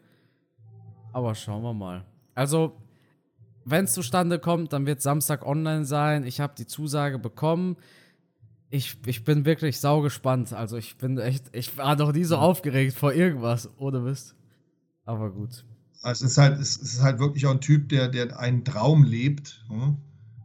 [1.11, 2.05] Aber schauen wir mal.
[2.35, 2.77] Also,
[3.65, 6.25] wenn es zustande kommt, dann wird Samstag online sein.
[6.25, 7.75] Ich habe die Zusage bekommen.
[8.69, 10.53] Ich, ich bin wirklich sau gespannt.
[10.53, 14.35] Also, ich bin echt, ich war noch nie so aufgeregt vor irgendwas, ohne Mist.
[15.05, 15.65] Aber gut.
[16.03, 19.03] Also es ist halt, es ist halt wirklich auch ein Typ, der, der einen Traum
[19.03, 19.65] lebt.
[19.69, 19.97] Hm?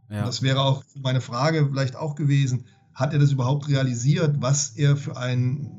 [0.09, 0.25] Ja.
[0.25, 2.65] Das wäre auch meine Frage vielleicht auch gewesen.
[2.93, 5.69] Hat er das überhaupt realisiert, was er für ein,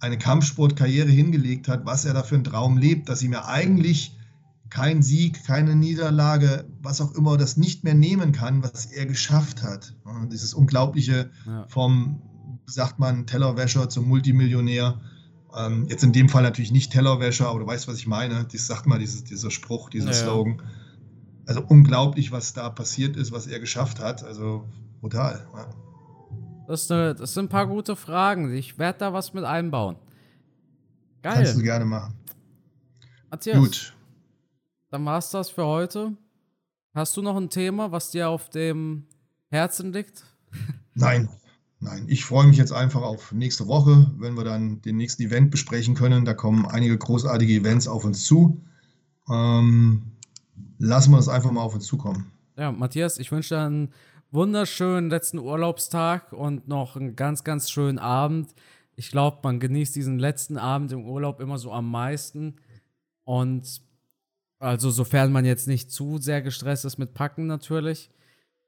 [0.00, 4.16] eine Kampfsportkarriere hingelegt hat, was er da für einen Traum lebt, dass ihm ja eigentlich
[4.70, 9.62] kein Sieg, keine Niederlage, was auch immer, das nicht mehr nehmen kann, was er geschafft
[9.62, 9.94] hat.
[10.32, 11.64] Dieses Unglaubliche ja.
[11.68, 12.22] vom,
[12.66, 15.00] sagt man, Tellerwäscher zum Multimillionär.
[15.56, 18.46] Ähm, jetzt in dem Fall natürlich nicht Tellerwäscher, aber du weißt, was ich meine.
[18.50, 20.62] Das sagt mal dieses, dieser Spruch, dieser ja, Slogan.
[21.46, 24.24] Also unglaublich, was da passiert ist, was er geschafft hat.
[24.24, 24.66] Also
[25.00, 25.46] brutal.
[25.54, 25.70] Ja.
[26.66, 28.52] Das, eine, das, sind ein paar gute Fragen.
[28.54, 29.96] Ich werde da was mit einbauen.
[31.22, 31.34] Geil.
[31.34, 32.14] Kannst du gerne machen.
[33.30, 33.94] Matthias, Gut.
[34.90, 36.16] Dann war's das für heute.
[36.94, 39.06] Hast du noch ein Thema, was dir auf dem
[39.50, 40.24] Herzen liegt?
[40.94, 41.28] Nein,
[41.84, 45.50] Nein, ich freue mich jetzt einfach auf nächste Woche, wenn wir dann den nächsten Event
[45.50, 46.24] besprechen können.
[46.24, 48.62] Da kommen einige großartige Events auf uns zu.
[49.28, 50.02] Ähm,
[50.78, 52.32] lassen wir das einfach mal auf uns zukommen.
[52.56, 53.92] Ja, Matthias, ich wünsche dir einen
[54.30, 58.54] wunderschönen letzten Urlaubstag und noch einen ganz, ganz schönen Abend.
[58.96, 62.56] Ich glaube, man genießt diesen letzten Abend im Urlaub immer so am meisten.
[63.24, 63.82] Und
[64.58, 68.08] also, sofern man jetzt nicht zu sehr gestresst ist mit Packen natürlich.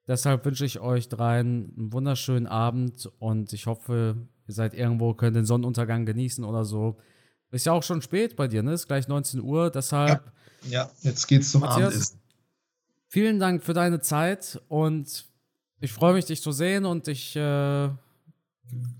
[0.09, 5.37] Deshalb wünsche ich euch dreien einen wunderschönen Abend und ich hoffe, ihr seid irgendwo, könnt
[5.37, 6.99] den Sonnenuntergang genießen oder so.
[7.51, 8.73] Ist ja auch schon spät bei dir, ne?
[8.73, 10.33] Ist gleich 19 Uhr, deshalb.
[10.63, 12.21] Ja, ja jetzt geht's zum Matthias, Abendessen.
[13.09, 15.27] Vielen Dank für deine Zeit und
[15.81, 17.37] ich freue mich, dich zu sehen und ich.
[17.37, 17.91] Äh,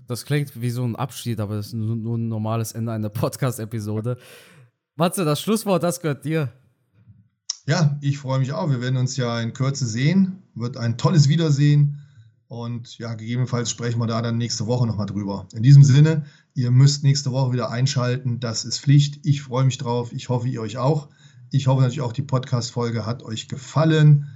[0.07, 3.09] das klingt wie so ein Abschied, aber das ist nur, nur ein normales Ende einer
[3.09, 4.17] Podcast-Episode.
[4.95, 6.53] Matze, das Schlusswort, das gehört dir.
[7.65, 8.69] Ja, ich freue mich auch.
[8.69, 10.41] Wir werden uns ja in Kürze sehen.
[10.57, 11.99] Wird ein tolles Wiedersehen.
[12.47, 15.47] Und ja, gegebenenfalls sprechen wir da dann nächste Woche nochmal drüber.
[15.53, 18.39] In diesem Sinne, ihr müsst nächste Woche wieder einschalten.
[18.39, 19.19] Das ist Pflicht.
[19.23, 20.13] Ich freue mich drauf.
[20.13, 21.09] Ich hoffe, ihr euch auch.
[21.51, 24.27] Ich hoffe natürlich auch, die Podcast-Folge hat euch gefallen.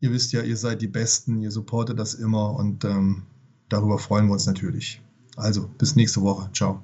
[0.00, 1.40] Ihr wisst ja, ihr seid die Besten.
[1.42, 2.54] Ihr supportet das immer.
[2.54, 3.24] Und ähm,
[3.68, 5.02] darüber freuen wir uns natürlich.
[5.36, 6.50] Also, bis nächste Woche.
[6.52, 6.82] Ciao.